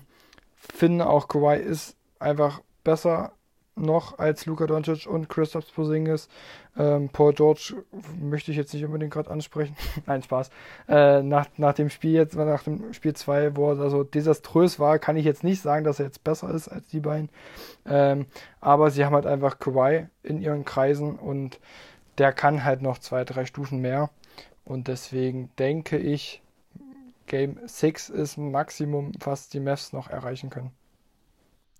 finde 0.56 1.06
auch 1.08 1.28
Kawhi 1.28 1.56
ist 1.58 1.96
einfach 2.18 2.60
besser 2.84 3.32
noch 3.76 4.18
als 4.18 4.46
Luka 4.46 4.66
Doncic 4.66 5.06
und 5.06 5.28
Christoph 5.28 5.72
Porzingis. 5.74 6.28
Ähm, 6.76 7.08
Paul 7.08 7.32
George 7.32 7.74
möchte 8.20 8.50
ich 8.50 8.56
jetzt 8.56 8.72
nicht 8.74 8.84
unbedingt 8.84 9.12
gerade 9.12 9.30
ansprechen. 9.30 9.76
Nein, 10.06 10.22
Spaß. 10.22 10.50
Äh, 10.88 11.22
nach, 11.22 11.46
nach 11.56 11.74
dem 11.74 11.90
Spiel 11.90 12.12
jetzt, 12.12 12.36
nach 12.36 12.62
dem 12.62 12.92
Spiel 12.92 13.14
2, 13.14 13.56
wo 13.56 13.72
er 13.72 13.80
also 13.80 14.04
desaströs 14.04 14.78
war, 14.78 14.98
kann 14.98 15.16
ich 15.16 15.24
jetzt 15.24 15.44
nicht 15.44 15.62
sagen, 15.62 15.84
dass 15.84 15.98
er 15.98 16.06
jetzt 16.06 16.24
besser 16.24 16.50
ist 16.50 16.68
als 16.68 16.88
die 16.88 17.00
beiden. 17.00 17.30
Ähm, 17.86 18.26
aber 18.60 18.90
sie 18.90 19.04
haben 19.04 19.14
halt 19.14 19.26
einfach 19.26 19.58
Kawhi 19.58 20.06
in 20.22 20.40
ihren 20.40 20.64
Kreisen 20.64 21.16
und 21.18 21.58
der 22.18 22.32
kann 22.32 22.64
halt 22.64 22.82
noch 22.82 22.98
zwei, 22.98 23.24
drei 23.24 23.46
Stufen 23.46 23.80
mehr. 23.80 24.10
Und 24.64 24.88
deswegen 24.88 25.50
denke 25.58 25.96
ich, 25.96 26.42
Game 27.26 27.58
6 27.64 28.10
ist 28.10 28.36
Maximum, 28.38 29.12
was 29.20 29.48
die 29.48 29.60
Mavs 29.60 29.92
noch 29.92 30.08
erreichen 30.10 30.50
können. 30.50 30.72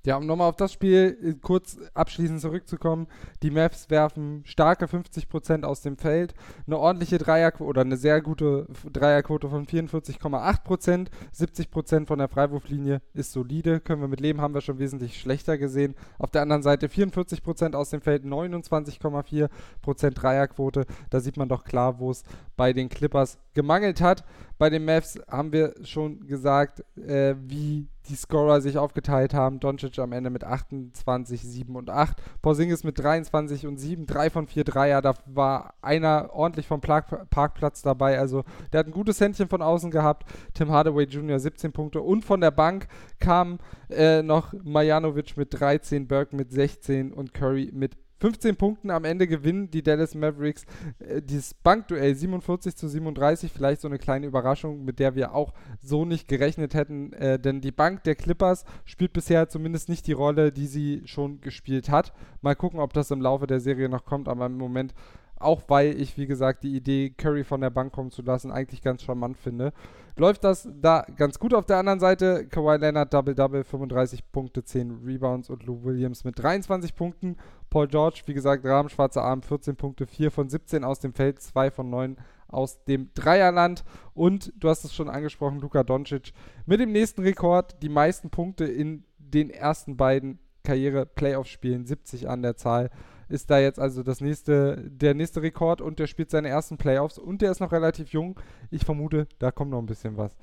Ja, 0.06 0.16
um 0.16 0.24
nochmal 0.24 0.48
auf 0.48 0.56
das 0.56 0.72
Spiel 0.72 1.18
äh, 1.22 1.34
kurz 1.34 1.76
abschließend 1.92 2.40
zurückzukommen. 2.40 3.06
Die 3.42 3.50
Mavs 3.50 3.90
werfen 3.90 4.42
starke 4.46 4.86
50% 4.86 5.64
aus 5.64 5.82
dem 5.82 5.98
Feld, 5.98 6.32
eine 6.66 6.78
ordentliche 6.78 7.18
Dreierquote 7.18 7.68
oder 7.68 7.80
eine 7.82 7.98
sehr 7.98 8.22
gute 8.22 8.66
Dreierquote 8.90 9.50
von 9.50 9.66
44,8%. 9.66 11.08
70% 11.36 12.06
von 12.06 12.18
der 12.18 12.28
Freiwurflinie 12.28 13.02
ist 13.12 13.32
solide, 13.32 13.80
können 13.80 14.00
wir 14.00 14.08
mit 14.08 14.20
leben, 14.20 14.40
haben 14.40 14.54
wir 14.54 14.62
schon 14.62 14.78
wesentlich 14.78 15.20
schlechter 15.20 15.58
gesehen. 15.58 15.94
Auf 16.18 16.30
der 16.30 16.42
anderen 16.42 16.62
Seite 16.62 16.86
44% 16.86 17.74
aus 17.74 17.90
dem 17.90 18.00
Feld, 18.00 18.24
29,4% 18.24 20.10
Dreierquote. 20.12 20.86
Da 21.10 21.20
sieht 21.20 21.36
man 21.36 21.50
doch 21.50 21.64
klar, 21.64 21.98
wo 21.98 22.10
es 22.10 22.24
bei 22.56 22.72
den 22.72 22.88
Clippers 22.88 23.38
gemangelt 23.52 24.00
hat. 24.00 24.24
Bei 24.61 24.68
den 24.68 24.85
Mavs 24.85 25.18
haben 25.27 25.55
wir 25.55 25.73
schon 25.85 26.27
gesagt, 26.27 26.85
äh, 26.99 27.35
wie 27.46 27.88
die 28.11 28.14
Scorer 28.14 28.61
sich 28.61 28.77
aufgeteilt 28.77 29.33
haben. 29.33 29.59
Doncic 29.59 29.99
am 29.99 30.12
Ende 30.12 30.29
mit 30.29 30.44
28, 30.44 31.40
7 31.40 31.75
und 31.77 31.88
8. 31.88 32.18
Porzingis 32.42 32.85
mit 32.85 32.99
23 32.99 33.66
und 33.66 33.79
7. 33.79 34.05
3 34.05 34.29
von 34.29 34.46
4 34.46 34.64
Dreier. 34.64 35.01
Da 35.01 35.14
war 35.25 35.73
einer 35.81 36.29
ordentlich 36.35 36.66
vom 36.66 36.83
Park 36.83 37.31
Parkplatz 37.31 37.81
dabei. 37.81 38.18
Also 38.18 38.44
der 38.70 38.81
hat 38.81 38.87
ein 38.87 38.92
gutes 38.92 39.18
Händchen 39.18 39.49
von 39.49 39.62
außen 39.62 39.90
gehabt. 39.90 40.31
Tim 40.53 40.70
Hardaway 40.70 41.05
Jr. 41.05 41.40
17 41.40 41.73
Punkte. 41.73 42.03
Und 42.03 42.27
von 42.27 42.42
der 42.42 42.51
Bank 42.51 42.87
kam 43.18 43.61
äh, 43.88 44.20
noch 44.23 44.53
Majanovic 44.62 45.38
mit 45.38 45.59
13, 45.59 46.07
Burke 46.07 46.37
mit 46.37 46.53
16 46.53 47.14
und 47.14 47.33
Curry 47.33 47.70
mit 47.73 47.96
15 48.20 48.56
Punkten 48.56 48.90
am 48.90 49.04
Ende 49.04 49.26
gewinnen 49.26 49.70
die 49.70 49.83
Dallas 49.83 50.14
Mavericks 50.14 50.64
äh, 50.98 51.22
dieses 51.22 51.54
Bankduell 51.54 52.14
47 52.14 52.76
zu 52.76 52.87
37. 52.87 53.50
Vielleicht 53.50 53.80
so 53.80 53.88
eine 53.88 53.98
kleine 53.98 54.26
Überraschung, 54.26 54.85
mit 54.85 54.98
der 54.98 55.14
wir 55.14 55.35
auch 55.35 55.54
so 55.83 56.04
nicht 56.04 56.28
gerechnet 56.28 56.74
hätten. 56.74 57.12
Äh, 57.14 57.38
denn 57.38 57.61
die 57.61 57.72
Bank 57.72 58.04
der 58.04 58.14
Clippers 58.14 58.64
spielt 58.85 59.14
bisher 59.14 59.48
zumindest 59.48 59.88
nicht 59.88 60.06
die 60.06 60.12
Rolle, 60.12 60.52
die 60.52 60.66
sie 60.66 61.02
schon 61.06 61.40
gespielt 61.40 61.88
hat. 61.88 62.12
Mal 62.42 62.54
gucken, 62.54 62.78
ob 62.78 62.92
das 62.92 63.11
im 63.11 63.22
Laufe 63.22 63.46
der 63.46 63.61
Serie 63.61 63.88
noch 63.88 64.04
kommt. 64.04 64.28
Aber 64.28 64.46
im 64.46 64.59
Moment 64.59 64.94
auch 65.40 65.62
weil 65.68 65.98
ich, 65.98 66.18
wie 66.18 66.26
gesagt, 66.26 66.62
die 66.64 66.76
Idee, 66.76 67.14
Curry 67.16 67.44
von 67.44 67.62
der 67.62 67.70
Bank 67.70 67.92
kommen 67.92 68.11
zu 68.11 68.20
lassen, 68.20 68.52
eigentlich 68.52 68.83
ganz 68.83 69.02
charmant 69.02 69.38
finde. 69.38 69.72
Läuft 70.16 70.44
das 70.44 70.68
da 70.81 71.05
ganz 71.16 71.38
gut 71.38 71.55
auf 71.55 71.66
der 71.66 71.79
anderen 71.79 72.01
Seite? 72.01 72.46
Kawhi 72.46 72.77
Leonard 72.77 73.12
Double-Double, 73.12 73.64
35 73.64 74.31
Punkte, 74.33 74.64
10 74.64 75.03
Rebounds 75.05 75.51
und 75.51 75.64
Lou 75.64 75.83
Williams 75.85 76.25
mit 76.25 76.38
23 76.38 76.94
Punkten. 76.94 77.37
Paul 77.70 77.88
George, 77.88 78.23
wie 78.27 78.35
gesagt, 78.35 78.64
Rahmen, 78.64 78.88
schwarzer 78.88 79.23
Arm, 79.23 79.42
14 79.42 79.77
Punkte, 79.77 80.07
4 80.07 80.31
von 80.31 80.49
17 80.49 80.85
aus 80.85 80.99
dem 80.99 81.14
Feld, 81.14 81.40
2 81.40 81.70
von 81.70 81.88
9 81.90 82.16
aus 82.49 82.85
dem 82.85 83.11
Dreierland. 83.14 83.85
Und 84.14 84.53
du 84.57 84.68
hast 84.68 84.85
es 84.85 84.94
schon 84.94 85.09
angesprochen, 85.09 85.61
Luka 85.61 85.85
Doncic 85.85 86.33
mit 86.66 86.81
dem 86.81 86.92
nächsten 86.92 87.23
Rekord, 87.23 87.83
die 87.83 87.88
meisten 87.88 88.31
Punkte 88.31 88.64
in 88.64 89.05
den 89.18 89.51
ersten 89.51 89.96
beiden 89.96 90.38
Karriere-Playoff-Spielen, 90.64 91.87
70 91.87 92.29
an 92.29 92.42
der 92.42 92.57
Zahl 92.57 92.90
ist 93.30 93.50
da 93.50 93.58
jetzt 93.58 93.78
also 93.78 94.02
das 94.02 94.20
nächste, 94.20 94.76
der 94.90 95.14
nächste 95.14 95.42
Rekord 95.42 95.80
und 95.80 95.98
der 95.98 96.06
spielt 96.06 96.30
seine 96.30 96.48
ersten 96.48 96.76
Playoffs 96.76 97.18
und 97.18 97.42
der 97.42 97.50
ist 97.50 97.60
noch 97.60 97.72
relativ 97.72 98.08
jung. 98.10 98.38
Ich 98.70 98.84
vermute, 98.84 99.26
da 99.38 99.50
kommt 99.50 99.70
noch 99.70 99.78
ein 99.78 99.86
bisschen 99.86 100.16
was. 100.16 100.36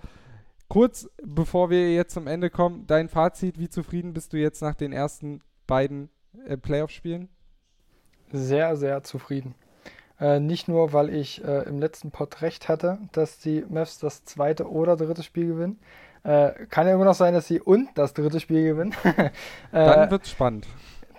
Kurz 0.69 1.10
bevor 1.23 1.69
wir 1.69 1.93
jetzt 1.93 2.13
zum 2.13 2.28
Ende 2.28 2.50
kommen, 2.50 2.88
dein 2.88 3.10
Fazit, 3.10 3.60
wie 3.60 3.69
zufrieden 3.69 4.13
bist 4.13 4.34
du 4.34 4.38
jetzt 4.38 4.62
nach 4.62 4.76
den 4.76 4.91
ersten 4.91 5.41
beiden 5.65 6.10
äh, 6.45 6.58
Playoff-Spielen? 6.58 7.30
Sehr, 8.32 8.76
sehr 8.76 9.04
zufrieden. 9.04 9.56
Äh, 10.19 10.39
nicht 10.39 10.67
nur, 10.67 10.93
weil 10.93 11.10
ich 11.10 11.43
äh, 11.43 11.63
im 11.63 11.80
letzten 11.80 12.12
Pod 12.12 12.41
recht 12.41 12.67
hatte, 12.67 13.00
dass 13.12 13.39
die 13.39 13.63
Mavs 13.69 14.00
das 14.00 14.26
zweite 14.26 14.69
oder 14.69 14.97
dritte 14.97 15.23
Spiel 15.23 15.47
gewinnen. 15.47 15.80
Äh, 16.23 16.65
kann 16.69 16.88
ja 16.88 16.93
immer 16.93 17.06
noch 17.06 17.15
sein, 17.15 17.34
dass 17.34 17.47
sie 17.47 17.62
und 17.62 17.89
das 17.95 18.13
dritte 18.13 18.39
Spiel 18.39 18.63
gewinnen. 18.63 18.93
Dann 19.71 20.12
wird's 20.12 20.30
spannend 20.30 20.67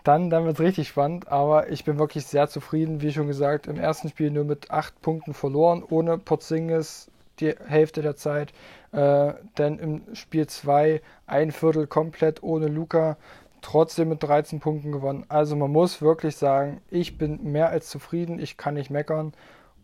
dann, 0.09 0.31
dann 0.31 0.47
wird 0.47 0.55
es 0.55 0.65
richtig 0.65 0.89
spannend. 0.89 1.29
Aber 1.29 1.71
ich 1.71 1.85
bin 1.85 1.99
wirklich 1.99 2.25
sehr 2.25 2.49
zufrieden. 2.49 3.03
Wie 3.03 3.13
schon 3.13 3.27
gesagt, 3.27 3.67
im 3.67 3.79
ersten 3.79 4.09
Spiel 4.09 4.31
nur 4.31 4.45
mit 4.45 4.71
acht 4.71 5.01
Punkten 5.03 5.35
verloren, 5.35 5.85
ohne 5.89 6.17
Porzingis 6.17 7.11
die 7.41 7.55
Hälfte 7.67 8.01
der 8.01 8.17
Zeit. 8.17 8.53
Äh, 8.93 9.35
denn 9.59 9.79
im 9.79 10.15
Spiel 10.15 10.47
2 10.47 11.03
ein 11.27 11.53
Viertel 11.53 11.87
komplett 11.87 12.43
ohne 12.43 12.69
Luca, 12.69 13.19
trotzdem 13.61 14.09
mit 14.09 14.23
13 14.23 14.61
Punkten 14.61 14.93
gewonnen. 14.93 15.27
Also 15.29 15.57
man 15.57 15.71
muss 15.71 16.01
wirklich 16.01 16.37
sagen, 16.37 16.81
ich 16.91 17.19
bin 17.19 17.53
mehr 17.53 17.69
als 17.69 17.91
zufrieden, 17.91 18.39
ich 18.39 18.57
kann 18.57 18.75
nicht 18.75 18.91
meckern 18.91 19.35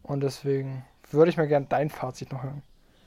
und 0.03 0.23
deswegen 0.23 0.85
würde 1.11 1.31
ich 1.31 1.37
mir 1.37 1.47
gerne 1.47 1.67
dein 1.69 1.91
Fazit 1.91 2.33
noch 2.33 2.43
hören. 2.43 2.63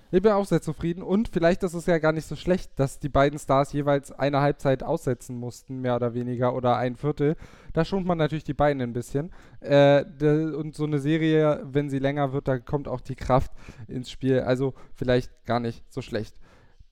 Ich 0.09 0.21
bin 0.21 0.31
auch 0.31 0.45
sehr 0.45 0.61
zufrieden 0.61 1.03
und 1.03 1.27
vielleicht 1.27 1.63
ist 1.63 1.73
es 1.73 1.85
ja 1.85 1.97
gar 1.97 2.13
nicht 2.13 2.27
so 2.27 2.37
schlecht, 2.37 2.71
dass 2.79 2.97
die 2.99 3.09
beiden 3.09 3.37
Stars 3.37 3.73
jeweils 3.73 4.13
eine 4.13 4.39
Halbzeit 4.39 4.81
aussetzen 4.81 5.37
mussten, 5.37 5.81
mehr 5.81 5.97
oder 5.97 6.13
weniger, 6.13 6.55
oder 6.55 6.77
ein 6.77 6.95
Viertel. 6.95 7.35
Da 7.73 7.83
schont 7.83 8.07
man 8.07 8.17
natürlich 8.17 8.45
die 8.45 8.53
Beine 8.53 8.83
ein 8.83 8.93
bisschen. 8.93 9.31
Äh, 9.59 10.05
und 10.55 10.75
so 10.75 10.85
eine 10.85 10.99
Serie, 10.99 11.61
wenn 11.65 11.89
sie 11.89 11.99
länger 11.99 12.31
wird, 12.31 12.47
da 12.47 12.57
kommt 12.57 12.87
auch 12.87 13.01
die 13.01 13.15
Kraft 13.15 13.51
ins 13.89 14.09
Spiel. 14.09 14.39
Also 14.39 14.73
vielleicht 14.95 15.45
gar 15.45 15.59
nicht 15.59 15.83
so 15.89 16.01
schlecht. 16.01 16.39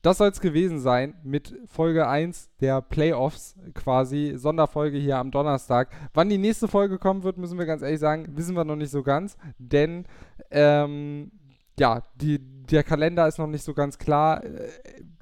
Das 0.02 0.18
soll 0.18 0.30
es 0.30 0.42
gewesen 0.42 0.80
sein 0.80 1.16
mit 1.24 1.56
Folge 1.68 2.08
1 2.08 2.50
der 2.60 2.82
Playoffs, 2.82 3.56
quasi 3.74 4.34
Sonderfolge 4.36 4.98
hier 4.98 5.18
am 5.18 5.32
Donnerstag. 5.32 5.90
Wann 6.14 6.30
die 6.30 6.38
nächste 6.38 6.68
Folge 6.68 7.00
kommen 7.00 7.24
wird, 7.24 7.38
müssen 7.38 7.58
wir 7.58 7.66
ganz 7.66 7.82
ehrlich 7.82 8.02
sagen, 8.02 8.28
wissen 8.36 8.56
wir 8.56 8.66
noch 8.66 8.76
nicht 8.76 8.92
so 8.92 9.04
ganz, 9.04 9.38
denn 9.58 10.06
ähm, 10.52 11.32
ja, 11.80 12.04
die, 12.16 12.40
der 12.40 12.84
Kalender 12.84 13.28
ist 13.28 13.38
noch 13.38 13.48
nicht 13.48 13.64
so 13.64 13.74
ganz 13.74 13.98
klar. 13.98 14.44
Äh, 14.44 14.70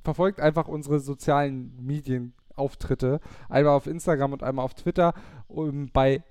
verfolgt 0.04 0.39
einfach 0.39 0.68
unsere 0.68 1.00
sozialen 1.00 1.76
Medienauftritte. 1.84 3.20
Einmal 3.50 3.74
auf 3.74 3.88
Instagram 3.88 4.34
und 4.34 4.44
einmal 4.44 4.66
auf 4.66 4.74
Twitter. 4.74 5.13
Um, 5.48 5.89
bei 5.92 6.24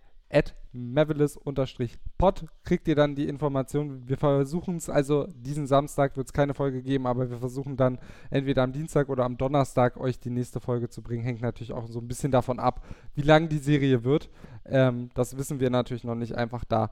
mavelis-pod 0.73 2.47
kriegt 2.65 2.89
ihr 2.89 2.95
dann 2.95 3.15
die 3.15 3.29
Informationen. 3.29 4.09
Wir 4.09 4.17
versuchen 4.17 4.77
es, 4.77 4.89
also 4.89 5.27
diesen 5.35 5.67
Samstag 5.67 6.17
wird 6.17 6.29
es 6.29 6.33
keine 6.33 6.55
Folge 6.55 6.83
geben, 6.83 7.07
aber 7.07 7.29
wir 7.31 7.39
versuchen 7.39 7.77
dann 7.77 7.99
entweder 8.31 8.63
am 8.63 8.73
Dienstag 8.73 9.11
oder 9.11 9.25
am 9.25 9.37
Donnerstag 9.37 9.99
euch 9.99 10.19
die 10.19 10.31
nächste 10.31 10.61
Folge 10.61 10.89
zu 10.89 11.03
bringen. 11.03 11.25
Hängt 11.25 11.43
natürlich 11.43 11.73
auch 11.73 11.87
so 11.89 12.01
ein 12.01 12.09
bisschen 12.09 12.33
davon 12.33 12.59
ab, 12.59 12.83
wie 13.15 13.23
lang 13.23 13.49
die 13.49 13.59
Serie 13.59 14.05
wird. 14.05 14.31
Ähm, 14.65 15.11
das 15.15 15.37
wissen 15.37 15.61
wir 15.61 15.69
natürlich 15.69 16.05
noch 16.05 16.15
nicht 16.15 16.35
einfach 16.35 16.65
da. 16.65 16.91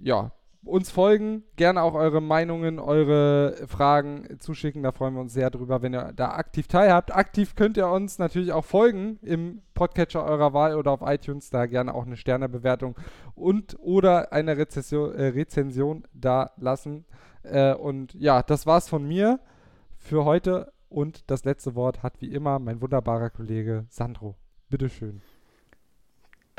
Ja, 0.00 0.30
uns 0.64 0.90
folgen, 0.90 1.42
gerne 1.56 1.82
auch 1.82 1.94
eure 1.94 2.20
Meinungen, 2.20 2.78
eure 2.78 3.66
Fragen 3.66 4.38
zuschicken. 4.40 4.82
Da 4.82 4.92
freuen 4.92 5.14
wir 5.14 5.20
uns 5.20 5.32
sehr 5.32 5.50
drüber, 5.50 5.82
wenn 5.82 5.94
ihr 5.94 6.12
da 6.14 6.32
aktiv 6.32 6.68
teilhabt. 6.68 7.14
Aktiv 7.14 7.54
könnt 7.54 7.76
ihr 7.76 7.88
uns 7.88 8.18
natürlich 8.18 8.52
auch 8.52 8.64
folgen 8.64 9.18
im 9.22 9.62
Podcatcher 9.74 10.24
eurer 10.24 10.52
Wahl 10.52 10.76
oder 10.76 10.90
auf 10.90 11.00
iTunes. 11.02 11.50
Da 11.50 11.66
gerne 11.66 11.94
auch 11.94 12.04
eine 12.04 12.16
Sternebewertung 12.16 12.96
und 13.34 13.76
oder 13.80 14.32
eine 14.32 14.56
Rezession, 14.56 15.14
äh, 15.14 15.28
Rezension 15.28 16.04
da 16.12 16.50
lassen. 16.56 17.06
Äh, 17.42 17.74
und 17.74 18.14
ja, 18.14 18.42
das 18.42 18.66
war's 18.66 18.88
von 18.88 19.06
mir 19.06 19.40
für 19.96 20.24
heute. 20.24 20.72
Und 20.88 21.30
das 21.30 21.44
letzte 21.44 21.74
Wort 21.74 22.02
hat 22.02 22.20
wie 22.20 22.32
immer 22.32 22.58
mein 22.58 22.82
wunderbarer 22.82 23.30
Kollege 23.30 23.86
Sandro. 23.88 24.34
Bitteschön. 24.68 25.22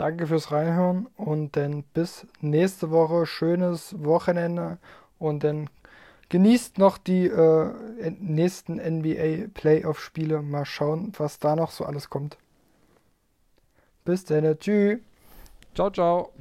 Danke 0.02 0.26
fürs 0.26 0.52
Reinhören 0.52 1.06
und 1.16 1.56
dann 1.56 1.84
bis 1.94 2.26
nächste 2.40 2.90
Woche. 2.90 3.28
Schönes 3.28 3.94
Wochenende 4.04 4.80
und 5.20 5.44
dann 5.44 5.70
genießt 6.30 6.80
noch 6.80 6.98
die 6.98 7.28
äh, 7.28 7.70
nächsten 8.20 8.78
NBA 8.78 9.50
Playoff-Spiele. 9.54 10.42
Mal 10.42 10.66
schauen, 10.66 11.14
was 11.20 11.38
da 11.38 11.56
noch 11.56 11.70
so 11.70 11.86
alles 11.86 12.10
kommt. 12.10 12.40
Bis 14.04 14.26
dann. 14.26 14.58
Tschüss. 14.58 14.98
Ciao, 15.76 15.92
ciao. 15.92 16.34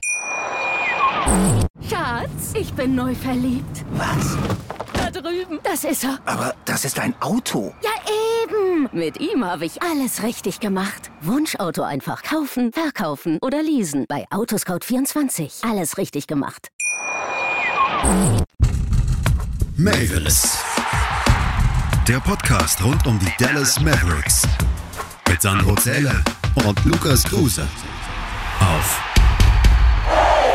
Schatz, 1.86 2.54
ich 2.54 2.72
bin 2.72 2.94
neu 2.94 3.14
verliebt. 3.14 3.84
Was? 3.90 4.38
Da 4.94 5.11
drüben. 5.11 5.61
Das 5.62 5.84
ist 5.84 6.04
er. 6.04 6.18
Aber 6.24 6.54
das 6.64 6.86
ist 6.86 6.98
ein 6.98 7.14
Auto. 7.20 7.74
Ja, 7.82 7.90
Mit 8.92 9.20
ihm 9.20 9.44
habe 9.44 9.66
ich 9.66 9.82
alles 9.82 10.22
richtig 10.22 10.60
gemacht. 10.60 11.10
Wunschauto 11.20 11.82
einfach 11.82 12.22
kaufen, 12.22 12.72
verkaufen 12.72 13.38
oder 13.42 13.62
leasen. 13.62 14.06
Bei 14.08 14.26
Autoscout24. 14.30 15.68
Alles 15.68 15.98
richtig 15.98 16.26
gemacht. 16.26 16.68
Mavis. 19.76 20.58
Der 22.08 22.20
Podcast 22.20 22.82
rund 22.82 23.06
um 23.06 23.18
die 23.18 23.32
Dallas 23.38 23.78
Mavericks. 23.80 24.42
Mit 25.28 25.42
Sandro 25.42 25.74
Zähler 25.76 26.24
und 26.66 26.84
Lukas 26.84 27.24
Kruse. 27.24 27.66
Auf 28.60 29.00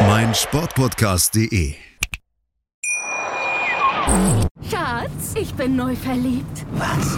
meinsportpodcast.de. 0.02 1.76
Schatz, 4.70 5.34
ich 5.36 5.54
bin 5.54 5.76
neu 5.76 5.96
verliebt. 5.96 6.66
Was? 6.74 7.18